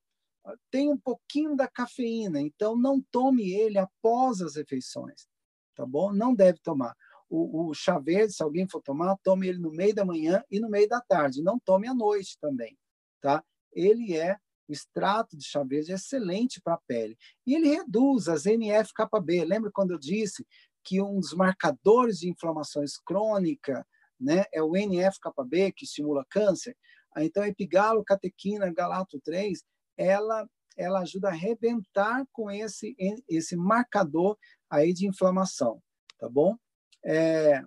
[0.71, 5.27] tem um pouquinho da cafeína, então não tome ele após as refeições,
[5.75, 6.13] tá bom?
[6.13, 6.95] Não deve tomar.
[7.29, 10.59] O, o chá verde, se alguém for tomar, tome ele no meio da manhã e
[10.59, 12.77] no meio da tarde, não tome à noite também,
[13.21, 13.43] tá?
[13.73, 14.37] Ele é
[14.67, 17.17] o extrato de chá verde é excelente para a pele.
[17.45, 19.45] E ele reduz as NF-κB.
[19.45, 20.45] Lembra quando eu disse
[20.83, 23.87] que um dos marcadores de inflamações crônica
[24.19, 26.75] né, é o NF-κB, que estimula câncer?
[27.17, 29.63] Então, a epigalocatequina galato 3,
[29.97, 32.95] ela, ela ajuda a arrebentar com esse,
[33.27, 34.37] esse marcador
[34.69, 35.81] aí de inflamação,
[36.19, 36.55] tá bom?
[37.03, 37.61] É,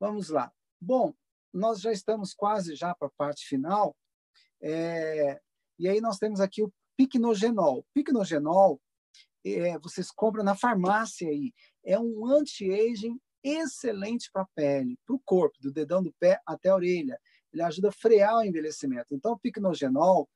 [0.00, 0.52] vamos lá.
[0.80, 1.14] Bom,
[1.52, 3.96] nós já estamos quase já para a parte final.
[4.60, 5.40] É,
[5.78, 7.86] e aí nós temos aqui o picnogenol.
[7.94, 8.80] Picnogenol,
[9.44, 11.52] é, vocês compram na farmácia aí.
[11.84, 16.68] É um anti-aging excelente para a pele, para o corpo, do dedão do pé até
[16.70, 17.18] a orelha.
[17.52, 19.14] Ele ajuda a frear o envelhecimento.
[19.14, 20.28] Então, o picnogenol,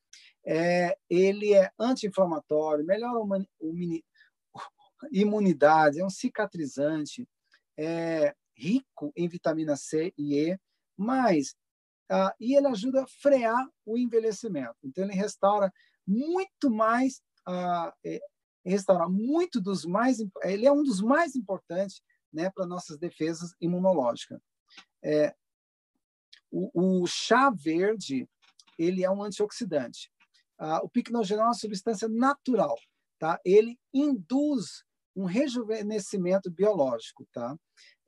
[0.45, 3.47] é, ele é anti-inflamatório, melhora a
[5.13, 7.29] imunidade, é um cicatrizante,
[7.79, 10.59] é rico em vitamina C e E,
[10.97, 11.55] mas
[12.15, 14.77] ah, e ele ajuda a frear o envelhecimento.
[14.85, 15.73] Então, ele restaura
[16.07, 18.21] muito mais, ah, é,
[18.63, 24.39] restaura muito dos mais, ele é um dos mais importantes né, para nossas defesas imunológicas.
[25.03, 25.35] É,
[26.51, 28.29] o, o, chá verde,
[28.79, 30.12] ele é um antioxidante.
[30.65, 32.79] Ah, o picnogenol é uma substância natural,
[33.19, 33.37] tá?
[33.45, 34.85] Ele induz
[35.17, 37.57] um rejuvenescimento biológico, tá?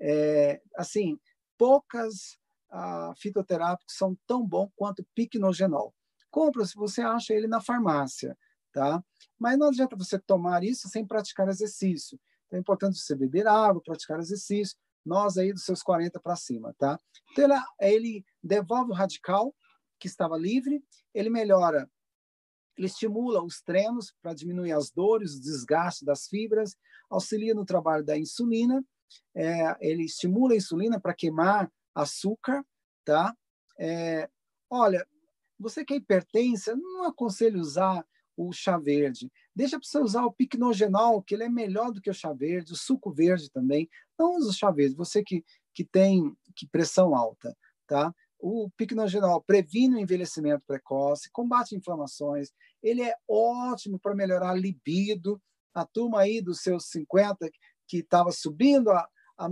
[0.01, 1.19] É, assim,
[1.59, 2.39] poucas
[2.71, 5.93] uh, fitoterápicos são tão bons quanto o picnogenol.
[6.31, 8.39] Compra se você acha ele na farmácia,
[8.73, 9.03] tá?
[9.37, 12.21] Mas não adianta você tomar isso sem praticar exercício.
[12.47, 14.77] Então, é importante você beber água, praticar exercício.
[15.05, 17.01] Nós aí dos seus 40 para cima, tá?
[17.33, 19.53] Então, ele, ele devolve o radical
[19.99, 20.81] que estava livre,
[21.13, 21.91] ele melhora
[22.77, 26.77] ele estimula os treinos para diminuir as dores, o desgaste das fibras,
[27.09, 28.85] auxilia no trabalho da insulina,
[29.35, 32.65] é, ele estimula a insulina para queimar açúcar,
[33.05, 33.35] tá?
[33.79, 34.29] É,
[34.69, 35.07] olha,
[35.59, 38.05] você que é hipertensa, não aconselho usar
[38.37, 39.31] o chá verde.
[39.55, 42.73] Deixa para você usar o picnogenol, que ele é melhor do que o chá verde,
[42.73, 43.89] o suco verde também.
[44.19, 47.57] Não use o chá verde, você que, que tem que pressão alta,
[47.87, 48.15] tá?
[48.47, 52.51] O picnogenol previne o envelhecimento precoce, combate inflamações,
[52.83, 55.41] ele é ótimo para melhorar a libido.
[55.73, 57.51] A turma aí dos seus 50
[57.89, 59.49] que estava subindo a, a,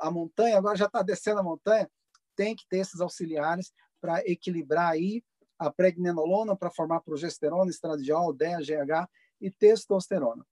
[0.00, 1.88] a montanha, agora já está descendo a montanha,
[2.34, 5.22] tem que ter esses auxiliares para equilibrar aí
[5.56, 9.08] a pregnenolona para formar progesterona, estradiol, DHA
[9.40, 10.44] e testosterona.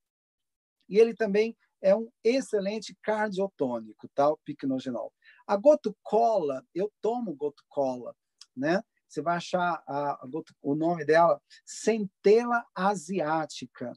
[0.88, 4.30] E ele também é um excelente cardiotônico, tá?
[4.30, 5.12] o picnogenol.
[5.46, 8.14] A gotucola, eu tomo gotucola,
[8.56, 8.82] né?
[9.08, 10.28] Você vai achar a, a,
[10.62, 13.92] o nome dela, centela asiática.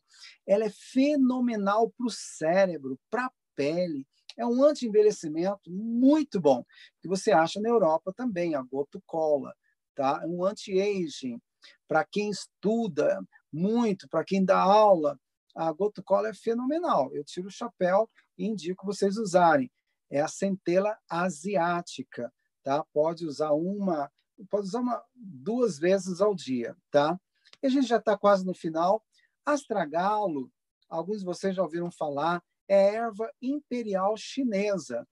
[0.46, 4.06] Ela é fenomenal para o cérebro, para a pele.
[4.38, 6.66] É um anti-envelhecimento muito bom,
[7.02, 9.56] que você acha na Europa também, a gotucola.
[9.96, 10.20] Tá?
[10.22, 11.39] É um anti-aging.
[11.88, 13.18] Para quem estuda
[13.52, 15.18] muito, para quem dá aula,
[15.56, 17.16] a gotucola é fenomenal.
[17.16, 19.72] Eu tiro o chapéu e indico vocês usarem.
[20.10, 22.32] É a centela asiática,
[22.64, 22.84] tá?
[22.93, 24.12] Pode usar uma
[24.49, 27.18] pode usar uma, duas vezes ao dia, tá?
[27.64, 29.01] E a gente já está quase no final.
[29.45, 30.51] Astragalo,
[30.89, 35.08] alguns de vocês já ouviram falar, é erva imperial chinesa.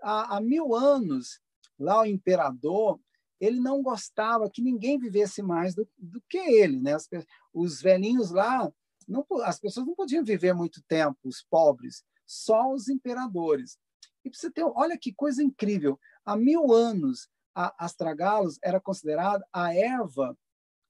[0.00, 1.40] Há, há mil anos,
[1.78, 3.00] lá o imperador,
[3.40, 6.94] ele não gostava que ninguém vivesse mais do, do que ele, né?
[6.94, 7.08] As,
[7.52, 8.70] os velhinhos lá,
[9.08, 13.78] não, as pessoas não podiam viver muito tempo, os pobres, só os imperadores.
[14.24, 19.74] E você ter, olha que coisa incrível, há mil anos a astragalos era considerada a
[19.74, 20.36] erva,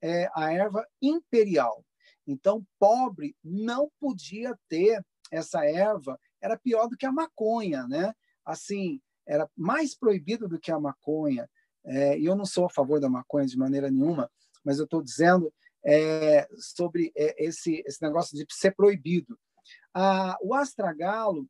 [0.02, 1.84] é, a erva imperial.
[2.26, 8.12] Então, pobre não podia ter essa erva, era pior do que a maconha, né?
[8.44, 11.48] Assim, era mais proibido do que a maconha.
[11.84, 14.30] É, e eu não sou a favor da maconha de maneira nenhuma,
[14.64, 15.52] mas eu estou dizendo
[15.84, 19.38] é, sobre é, esse, esse negócio de ser proibido.
[19.94, 21.48] Ah, o astragalo,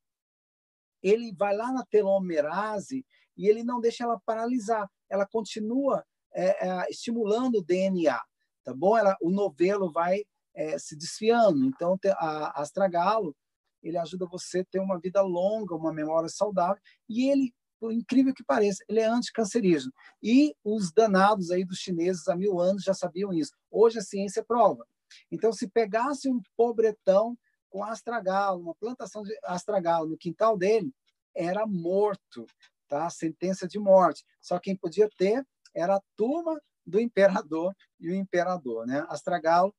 [1.03, 3.05] ele vai lá na telomerase
[3.36, 8.18] e ele não deixa ela paralisar ela continua é, é, estimulando o DNA,
[8.64, 8.96] tá bom?
[8.96, 10.22] Ela, o novelo vai
[10.55, 11.66] é, se desfiando.
[11.66, 13.36] Então, a, astragalo,
[13.82, 18.32] ele ajuda você a ter uma vida longa, uma memória saudável, e ele, por incrível
[18.32, 19.92] que pareça, ele é anticancerígeno.
[20.22, 23.53] E os danados aí dos chineses há mil anos já sabiam isso.
[23.70, 24.86] Hoje a ciência prova.
[25.32, 27.36] Então, se pegasse um pobretão
[27.70, 30.92] com astragalo, uma plantação de astragalo no quintal dele,
[31.34, 32.44] era morto
[32.90, 33.08] tá?
[33.08, 34.26] sentença de morte.
[34.42, 38.86] Só quem podia ter era a turma do imperador e o imperador.
[38.86, 39.06] Né?
[39.08, 39.72] Astragalo,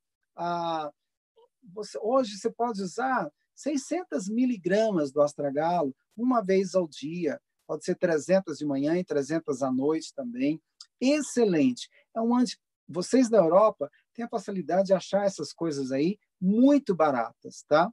[1.61, 7.39] você, hoje você pode usar 600 miligramas do astragalo uma vez ao dia.
[7.67, 10.59] Pode ser 300 de manhã e 300 à noite também.
[10.99, 11.89] Excelente.
[12.15, 12.57] É um anti...
[12.87, 17.89] Vocês da Europa têm a facilidade de achar essas coisas aí muito baratas, tá?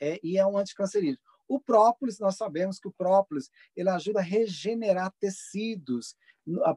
[0.00, 1.18] É, e é um anticancerígeno.
[1.46, 6.16] O própolis, nós sabemos que o própolis ele ajuda a regenerar tecidos.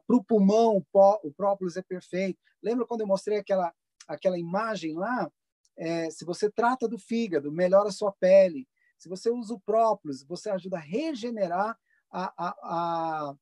[0.06, 0.84] Para o pulmão,
[1.22, 2.38] o própolis é perfeito.
[2.62, 3.72] Lembra quando eu mostrei aquela,
[4.06, 5.30] aquela imagem lá?
[5.76, 8.68] É, se você trata do fígado, melhora a sua pele.
[8.98, 11.78] Se você usa o própolis, você ajuda a regenerar
[12.10, 13.34] a, a, a,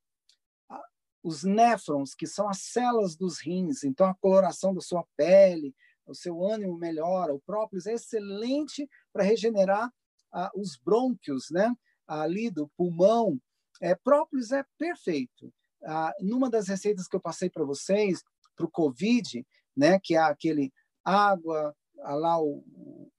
[1.22, 3.82] os néfrons, que são as células dos rins.
[3.82, 5.74] Então, a coloração da sua pele,
[6.06, 7.34] o seu ânimo melhora.
[7.34, 9.92] O própolis é excelente para regenerar
[10.32, 11.74] ah, os brônquios, né?
[12.06, 13.40] ali do pulmão,
[13.80, 15.52] é, própolis é perfeito.
[15.84, 18.22] Ah, numa das receitas que eu passei para vocês,
[18.54, 19.44] para o Covid,
[19.76, 20.72] né, que é aquele
[21.04, 23.10] água, ah, lá o,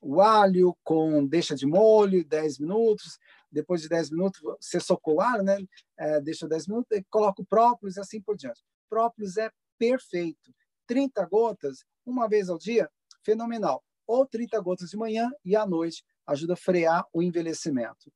[0.00, 3.18] o alho com deixa de molho, 10 minutos,
[3.50, 5.58] depois de 10 minutos você socou o alho, né,
[5.98, 8.62] é, deixa 10 minutos, e coloca o própolis e assim por diante.
[8.88, 10.52] Própolis é perfeito.
[10.86, 12.90] 30 gotas, uma vez ao dia,
[13.24, 13.84] fenomenal.
[14.06, 18.12] Ou 30 gotas de manhã e à noite, ajuda a frear o envelhecimento.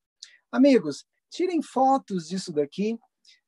[0.51, 2.99] Amigos, tirem fotos disso daqui.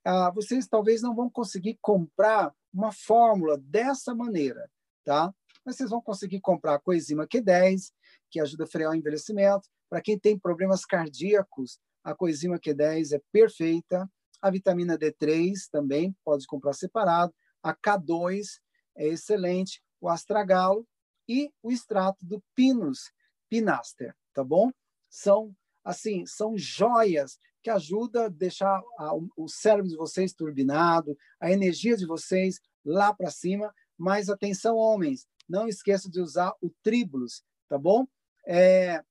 [0.05, 4.71] Ah, vocês talvez não vão conseguir comprar uma fórmula dessa maneira,
[5.05, 5.33] tá?
[5.65, 7.93] Mas vocês vão conseguir comprar a coenzima Q10,
[8.31, 9.69] que ajuda a frear o envelhecimento.
[9.89, 14.09] Para quem tem problemas cardíacos, a coenzima Q10 é perfeita.
[14.41, 17.35] A vitamina D3 também pode comprar separado.
[17.63, 18.61] A K2
[18.97, 19.83] é excelente.
[20.07, 20.87] O astragalo
[21.29, 23.11] e o extrato do Pinus
[23.49, 24.71] pinaster tá bom?
[25.11, 25.53] São
[25.83, 31.97] assim, são joias que ajudam a deixar a, o cérebro de vocês turbinado, a energia
[31.97, 33.75] de vocês lá para cima.
[33.99, 38.07] Mas atenção, homens, não esqueça de usar o tribulus, tá bom?
[38.47, 39.03] É,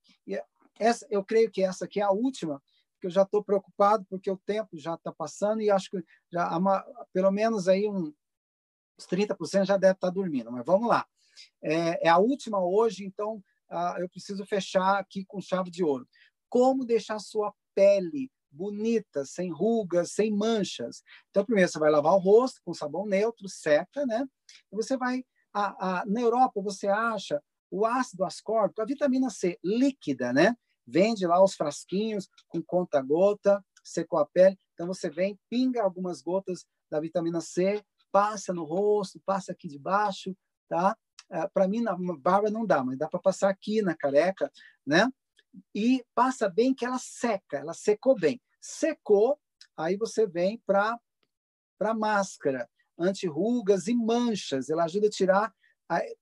[0.79, 2.63] essa, eu creio que essa aqui é a última,
[3.01, 6.49] que eu já estou preocupado porque o tempo já está passando e acho que já
[7.11, 8.13] pelo menos aí um,
[8.97, 10.51] uns 30% já deve estar dormindo.
[10.51, 11.05] Mas vamos lá.
[11.61, 16.07] É, é a última hoje, então ah, eu preciso fechar aqui com chave de ouro.
[16.49, 21.03] Como deixar sua pele bonita, sem rugas, sem manchas.
[21.29, 24.25] Então, primeiro você vai lavar o rosto com sabão neutro, seca, né?
[24.71, 25.23] E você vai.
[25.53, 27.41] A, a, na Europa, você acha
[27.71, 30.55] o ácido ascórbico, a vitamina C líquida, né?
[30.87, 34.57] Vende lá os frasquinhos com conta-gota, secou a pele.
[34.73, 37.83] Então, você vem, pinga algumas gotas da vitamina C,
[38.15, 40.33] passa no rosto, passa aqui debaixo,
[40.69, 40.97] tá?
[41.29, 44.49] É, para mim, na barba não dá, mas dá para passar aqui na careca,
[44.87, 45.11] né?
[45.73, 48.39] E passa bem que ela seca, ela secou bem.
[48.61, 49.37] Secou,
[49.75, 50.97] aí você vem para
[51.81, 54.69] a máscara, anti-rugas e manchas.
[54.69, 55.53] Ela ajuda a tirar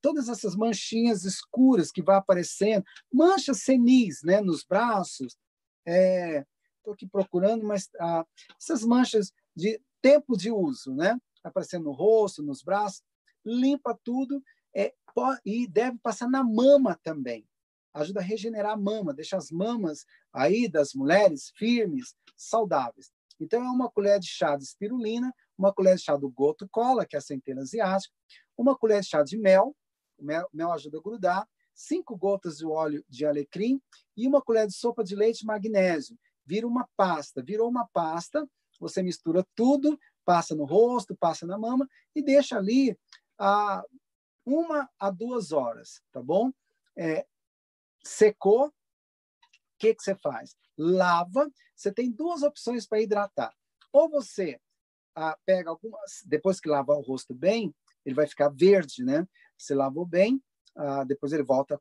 [0.02, 2.84] todas essas manchinhas escuras que vai aparecendo,
[3.14, 5.38] manchas senis, né, nos braços.
[5.86, 6.46] Estou é,
[6.92, 8.26] aqui procurando, mas ah,
[8.60, 13.04] essas manchas de tempo de uso, né, aparecendo no rosto, nos braços,
[13.46, 14.42] limpa tudo
[14.76, 14.94] é,
[15.46, 17.48] e deve passar na mama também.
[17.94, 23.12] Ajuda a regenerar a mama, deixa as mamas aí das mulheres firmes, saudáveis.
[23.40, 27.06] Então, é uma colher de chá de espirulina, uma colher de chá do goto cola,
[27.06, 28.14] que é a centena asiática,
[28.58, 29.76] uma colher de chá de mel,
[30.20, 33.82] mel, mel ajuda a grudar, cinco gotas de óleo de alecrim
[34.16, 36.18] e uma colher de sopa de leite magnésio.
[36.46, 37.42] Vira uma pasta.
[37.44, 38.48] Virou uma pasta,
[38.80, 42.98] você mistura tudo, passa no rosto, passa na mama e deixa ali
[43.38, 43.84] a
[44.46, 46.52] uma a duas horas, tá bom?
[46.96, 47.26] É,
[48.04, 48.72] secou, o
[49.78, 50.56] que, que você faz?
[50.78, 51.50] Lava.
[51.76, 53.54] Você tem duas opções para hidratar.
[53.92, 54.60] Ou você
[55.16, 57.74] ah, pega algumas, depois que lavar o rosto bem,
[58.06, 59.28] ele vai ficar verde, né?
[59.58, 60.42] Você lavou bem,
[60.76, 61.80] ah, depois ele volta à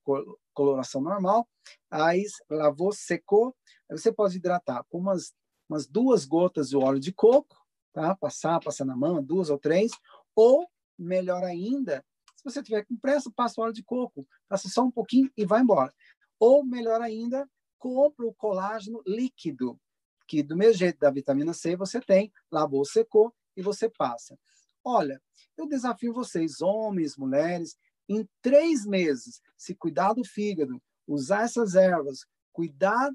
[0.53, 1.49] coloração normal.
[1.91, 3.55] Aí lavou, secou,
[3.91, 5.33] aí você pode hidratar com umas,
[5.69, 7.57] umas duas gotas de óleo de coco,
[7.93, 8.15] tá?
[8.17, 9.93] Passar, passar na mão, duas ou três.
[10.35, 10.69] Ou,
[10.99, 12.05] melhor ainda,
[12.37, 15.61] se você tiver com pressa, passa óleo de coco, passa só um pouquinho e vai
[15.61, 15.93] embora.
[16.39, 19.79] Ou, melhor ainda, compra o colágeno líquido,
[20.27, 24.39] que do mesmo jeito da vitamina C você tem, lavou, secou e você passa.
[24.85, 25.21] Olha,
[25.57, 27.77] eu desafio vocês, homens, mulheres,
[28.09, 33.11] em três meses, se cuidar do fígado, usar essas ervas, cuidar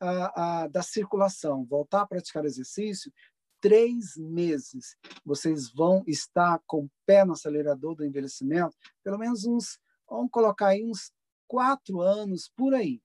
[0.00, 3.12] ah, ah, da circulação, voltar a praticar exercício,
[3.60, 9.78] três meses vocês vão estar com o pé no acelerador do envelhecimento, pelo menos uns,
[10.08, 11.12] vamos colocar aí uns
[11.46, 13.00] quatro anos por aí.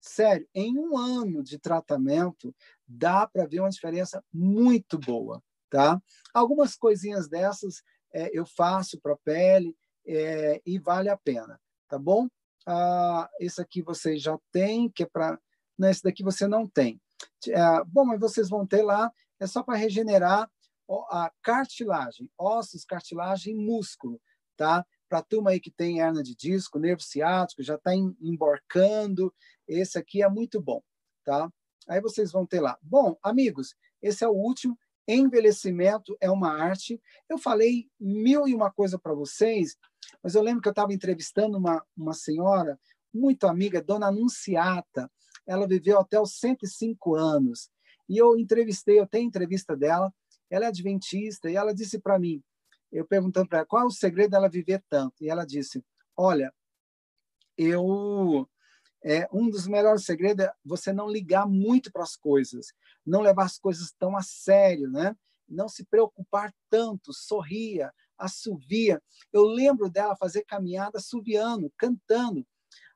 [0.00, 2.54] Sério, em um ano de tratamento,
[2.86, 6.00] dá para ver uma diferença muito boa, tá?
[6.32, 7.82] Algumas coisinhas dessas
[8.12, 9.76] é, eu faço para a pele
[10.06, 12.28] é, e vale a pena, tá bom?
[12.64, 15.38] Ah, esse aqui vocês já têm, que é para...
[15.80, 17.00] Esse daqui você não tem.
[17.48, 20.50] É, bom, mas vocês vão ter lá, é só para regenerar
[21.10, 24.20] a cartilagem, ossos, cartilagem e músculo,
[24.56, 24.86] tá?
[25.08, 29.32] Para a turma aí que tem hernia de disco, nervo ciático, já está emborcando,
[29.66, 30.82] esse aqui é muito bom,
[31.24, 31.50] tá?
[31.88, 32.78] Aí vocês vão ter lá.
[32.82, 34.78] Bom, amigos, esse é o último.
[35.08, 37.00] Envelhecimento é uma arte.
[37.28, 39.76] Eu falei mil e uma coisa para vocês,
[40.22, 42.78] mas eu lembro que eu estava entrevistando uma, uma senhora
[43.14, 45.10] muito amiga, Dona Anunciata.
[45.46, 47.70] Ela viveu até os 105 anos.
[48.08, 50.12] E eu entrevistei, eu tenho entrevista dela.
[50.50, 52.42] Ela é adventista e ela disse para mim,
[52.92, 55.22] eu perguntando para ela qual é o segredo dela viver tanto.
[55.22, 55.84] E ela disse:
[56.16, 56.52] Olha,
[57.56, 58.48] eu
[59.04, 62.72] é, um dos melhores segredos é você não ligar muito para as coisas,
[63.04, 65.16] não levar as coisas tão a sério, né?
[65.48, 69.00] Não se preocupar tanto, sorria, assovia.
[69.32, 72.44] Eu lembro dela fazer caminhada assoviando, cantando.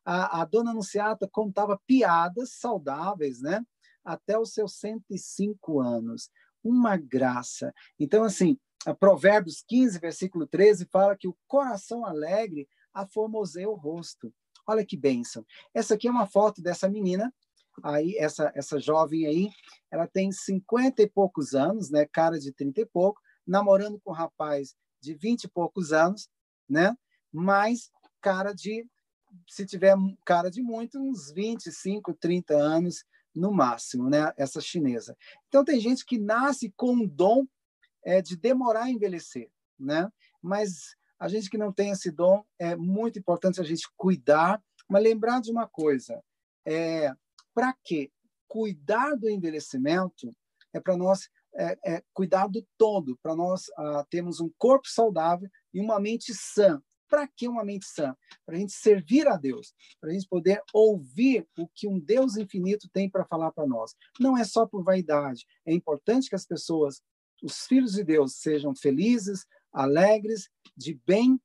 [0.04, 3.64] A, a dona Anunciata contava piadas saudáveis, né?
[4.04, 6.30] Até os seus 105 anos.
[6.62, 7.72] Uma graça.
[7.98, 8.58] Então, assim,
[8.98, 14.32] Provérbios 15, versículo 13, fala que o coração alegre aformoseia o rosto.
[14.66, 15.44] Olha que bênção.
[15.74, 17.32] Essa aqui é uma foto dessa menina,
[17.82, 19.48] aí essa essa jovem aí,
[19.90, 24.14] ela tem 50 e poucos anos, né, cara de 30 e pouco, namorando com um
[24.14, 26.28] rapaz de 20 e poucos anos,
[26.68, 26.96] né?
[27.32, 27.90] Mas
[28.20, 28.86] cara de
[29.48, 33.04] se tiver cara de muito, uns 25, 30 anos
[33.34, 34.32] no máximo, né?
[34.36, 35.16] Essa chinesa.
[35.48, 37.46] Então tem gente que nasce com um dom
[38.04, 40.10] é, de demorar a envelhecer, né?
[40.42, 45.02] Mas a gente que não tem esse dom, é muito importante a gente cuidar, mas
[45.02, 46.22] lembrar de uma coisa:
[46.66, 47.12] é,
[47.54, 48.10] para quê?
[48.48, 50.34] Cuidar do envelhecimento
[50.72, 55.48] é para nós é, é, cuidar do todo, para nós ah, termos um corpo saudável
[55.74, 56.80] e uma mente sã.
[57.10, 58.16] Para que uma mente sã?
[58.46, 62.36] Para a gente servir a Deus, para a gente poder ouvir o que um Deus
[62.36, 63.96] infinito tem para falar para nós.
[64.18, 65.44] Não é só por vaidade.
[65.66, 67.02] É importante que as pessoas,
[67.42, 71.40] os filhos de Deus, sejam felizes, alegres, de bem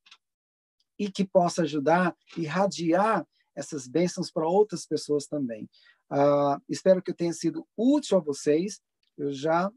[0.97, 5.67] e que possa ajudar e irradiar essas bênçãos para outras pessoas também.
[6.11, 8.79] Uh, espero que eu tenha sido útil a vocês.
[9.17, 9.71] Eu já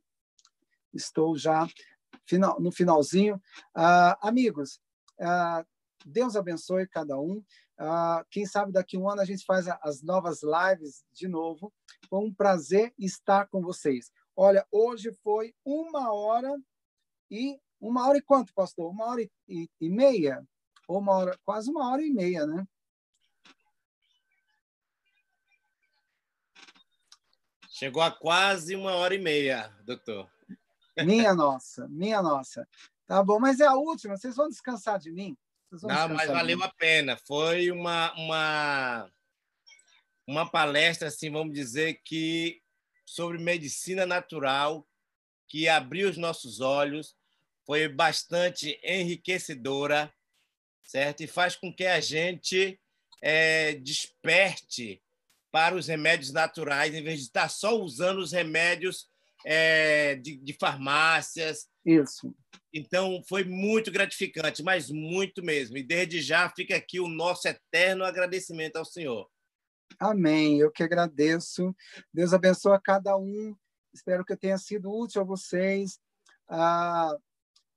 [0.93, 1.67] estou já
[2.27, 3.37] final, no finalzinho.
[3.77, 4.81] Uh, amigos,
[5.21, 5.67] uh,
[6.05, 7.43] Deus abençoe cada um.
[8.31, 11.73] quem sabe daqui a um ano a gente faz as novas lives de novo.
[12.09, 14.11] Foi um prazer estar com vocês.
[14.35, 16.57] Olha, hoje foi uma hora
[17.31, 18.91] e Uma hora e quanto, pastor?
[18.91, 20.45] Uma hora e, e meia?
[20.89, 22.67] Ou uma hora, quase uma hora e meia, né?
[27.69, 30.29] Chegou a quase uma hora e meia, doutor.
[31.05, 32.67] Minha nossa, minha nossa.
[33.07, 35.37] Tá bom, mas é a última, vocês vão descansar de mim?
[35.71, 37.17] Não, mas valeu a pena.
[37.17, 39.11] Foi uma, uma,
[40.27, 42.63] uma palestra, assim, vamos dizer, que
[43.05, 44.87] sobre medicina natural,
[45.49, 47.17] que abriu os nossos olhos,
[47.67, 50.13] foi bastante enriquecedora,
[50.83, 51.23] certo?
[51.23, 52.81] E faz com que a gente
[53.23, 55.03] é, desperte
[55.51, 59.09] para os remédios naturais, em vez de estar só usando os remédios
[59.45, 61.69] é, de, de farmácias.
[61.85, 62.35] Isso.
[62.73, 65.77] Então, foi muito gratificante, mas muito mesmo.
[65.77, 69.29] E desde já fica aqui o nosso eterno agradecimento ao Senhor.
[69.99, 70.59] Amém.
[70.59, 71.75] Eu que agradeço.
[72.13, 73.55] Deus abençoe a cada um.
[73.93, 75.99] Espero que eu tenha sido útil a vocês.
[76.49, 77.17] Ah,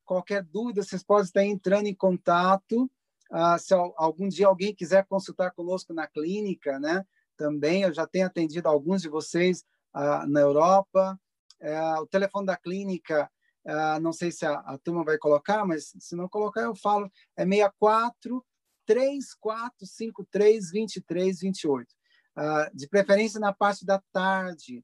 [0.06, 2.92] qualquer dúvida, vocês podem estar entrando em contato.
[3.32, 7.06] Ah, se algum dia alguém quiser consultar conosco na clínica, né?
[7.42, 7.82] também.
[7.82, 11.20] Eu já tenho atendido alguns de vocês ah, na Europa.
[11.62, 13.30] É, o telefone da clínica,
[13.66, 17.12] ah, não sei se a, a, turma vai colocar, mas se não colocar, eu falo,
[17.38, 18.44] é 64
[18.86, 21.94] 3453 2328.
[22.36, 24.84] Ah, de preferência na parte da tarde,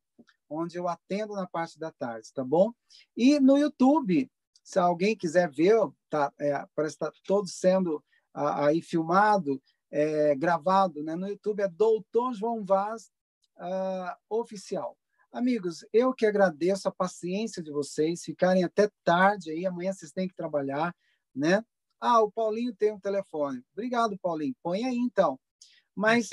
[0.49, 2.71] onde eu atendo na parte da tarde, tá bom?
[3.15, 4.31] E no YouTube,
[4.63, 5.75] se alguém quiser ver,
[6.09, 11.67] tá, é, parece estar tá todo sendo aí filmado, é, gravado né, no YouTube, é
[11.67, 13.09] Doutor João Vaz
[13.57, 14.95] uh, Oficial.
[15.31, 20.27] Amigos, eu que agradeço a paciência de vocês, ficarem até tarde aí, amanhã vocês têm
[20.27, 20.95] que trabalhar,
[21.35, 21.63] né?
[21.99, 23.63] Ah, o Paulinho tem um telefone.
[23.73, 24.55] Obrigado, Paulinho.
[24.63, 25.39] Põe aí, então.
[25.95, 26.29] Mas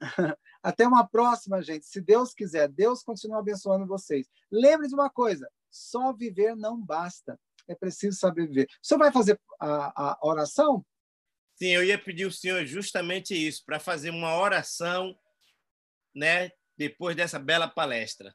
[0.62, 1.86] até uma próxima, gente.
[1.86, 4.28] Se Deus quiser, Deus continua abençoando vocês.
[4.50, 7.38] Lembre de uma coisa: só viver não basta.
[7.66, 8.68] É preciso saber viver.
[8.82, 10.84] O senhor vai fazer a, a oração?
[11.56, 15.16] Sim, eu ia pedir ao senhor justamente isso, para fazer uma oração,
[16.14, 18.34] né, depois dessa bela palestra.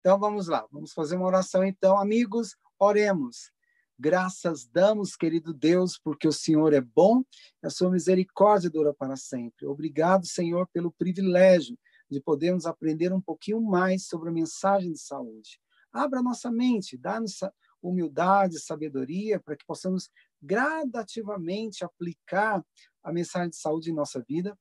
[0.00, 3.52] Então vamos lá, vamos fazer uma oração então, amigos, oremos.
[3.98, 7.22] Graças damos, querido Deus, porque o Senhor é bom
[7.62, 9.66] e a sua misericórdia dura para sempre.
[9.66, 11.78] Obrigado, Senhor, pelo privilégio
[12.10, 15.60] de podermos aprender um pouquinho mais sobre a mensagem de saúde.
[15.92, 17.40] Abra nossa mente, dá-nos
[17.82, 20.10] humildade, sabedoria, para que possamos
[20.42, 22.64] gradativamente aplicar
[23.02, 24.58] a mensagem de saúde em nossa vida,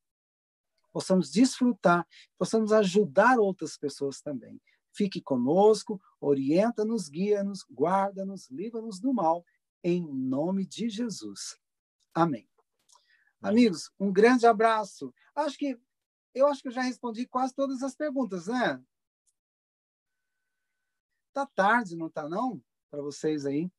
[0.91, 2.07] possamos desfrutar,
[2.37, 4.61] possamos ajudar outras pessoas também.
[4.91, 9.45] Fique conosco, orienta-nos, guia-nos, guarda-nos, livra-nos do mal,
[9.83, 11.57] em nome de Jesus.
[12.13, 12.49] Amém.
[13.41, 15.13] Amigos, um grande abraço.
[15.33, 15.79] Acho que
[16.33, 18.81] eu acho que eu já respondi quase todas as perguntas, né?
[21.33, 22.61] Tá tarde, não tá não?
[22.89, 23.69] Para vocês aí.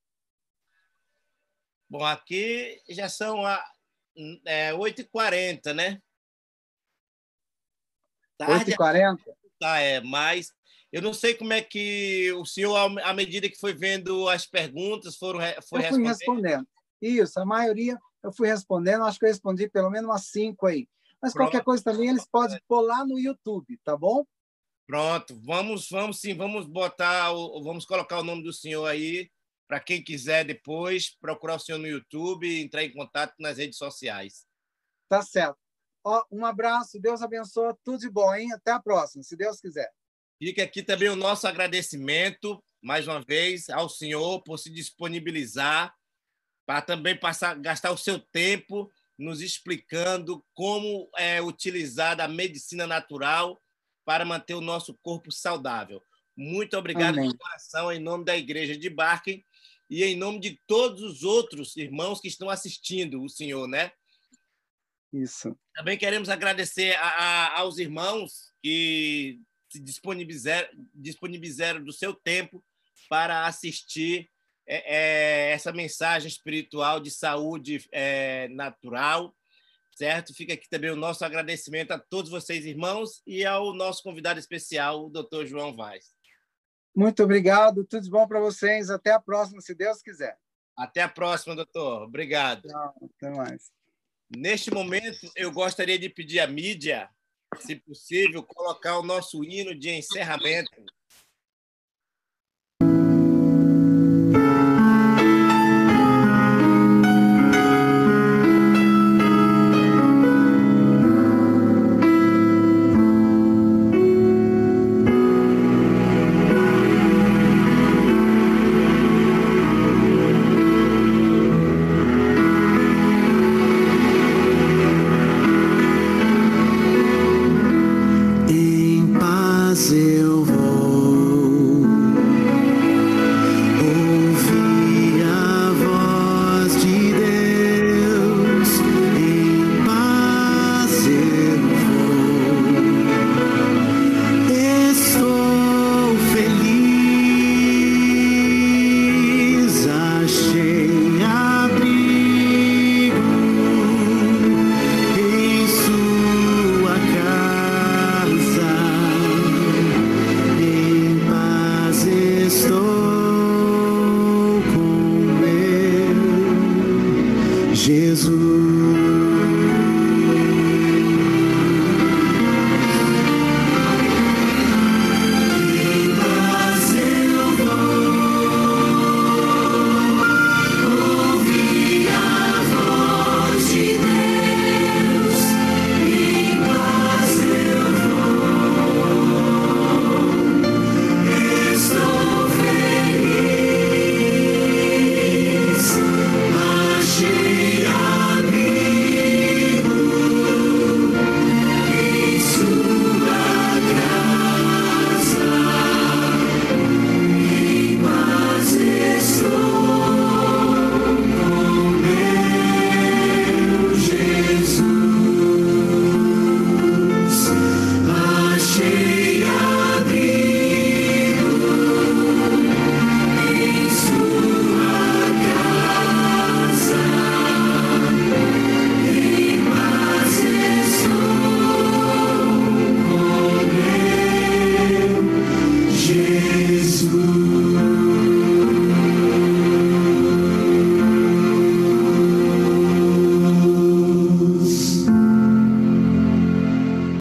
[1.89, 3.63] Bom, aqui já são a,
[4.45, 6.03] é, 8h40, né?
[8.49, 9.19] 8h40?
[9.59, 10.53] Tá, é, mas
[10.93, 15.17] eu não sei como é que o senhor, à medida que foi vendo as perguntas,
[15.17, 16.67] foram foi eu fui respondendo.
[17.01, 20.89] Isso, a maioria eu fui respondendo, acho que eu respondi pelo menos umas cinco aí.
[21.23, 21.47] Mas Pronto.
[21.51, 24.25] qualquer coisa também eles podem pôr lá no YouTube, tá bom?
[24.87, 27.31] Pronto, vamos, vamos sim, vamos botar,
[27.63, 29.31] vamos colocar o nome do senhor aí
[29.69, 33.79] para quem quiser depois procurar o senhor no YouTube e entrar em contato nas redes
[33.79, 34.45] sociais.
[35.09, 35.57] Tá certo.
[36.05, 38.53] Ó, um abraço, Deus abençoe, tudo de bom, hein?
[38.53, 39.91] Até a próxima, se Deus quiser.
[40.39, 45.95] Fica aqui também o nosso agradecimento, mais uma vez, ao senhor por se disponibilizar
[46.67, 53.61] para também passar, gastar o seu tempo nos explicando como é utilizar a medicina natural
[54.05, 56.03] para manter o nosso corpo saudável.
[56.35, 57.29] Muito obrigado Amém.
[57.29, 59.45] de coração, em nome da Igreja de Barking
[59.91, 63.93] e em nome de todos os outros irmãos que estão assistindo o senhor, né?
[65.13, 65.57] Isso.
[65.75, 72.63] Também queremos agradecer a, a, aos irmãos que se disponibilizaram, disponibilizaram do seu tempo
[73.09, 74.29] para assistir
[74.67, 79.35] é, é, essa mensagem espiritual de saúde é, natural,
[79.97, 80.33] certo?
[80.33, 85.07] Fica aqui também o nosso agradecimento a todos vocês, irmãos, e ao nosso convidado especial,
[85.07, 85.47] o Dr.
[85.47, 86.15] João Vaz.
[86.95, 88.91] Muito obrigado, tudo de bom para vocês.
[88.91, 90.39] Até a próxima, se Deus quiser.
[90.77, 92.03] Até a próxima, doutor.
[92.03, 92.69] Obrigado.
[92.69, 93.80] Tchau, até mais.
[94.37, 97.09] Neste momento, eu gostaria de pedir à mídia,
[97.59, 100.71] se possível, colocar o nosso hino de encerramento.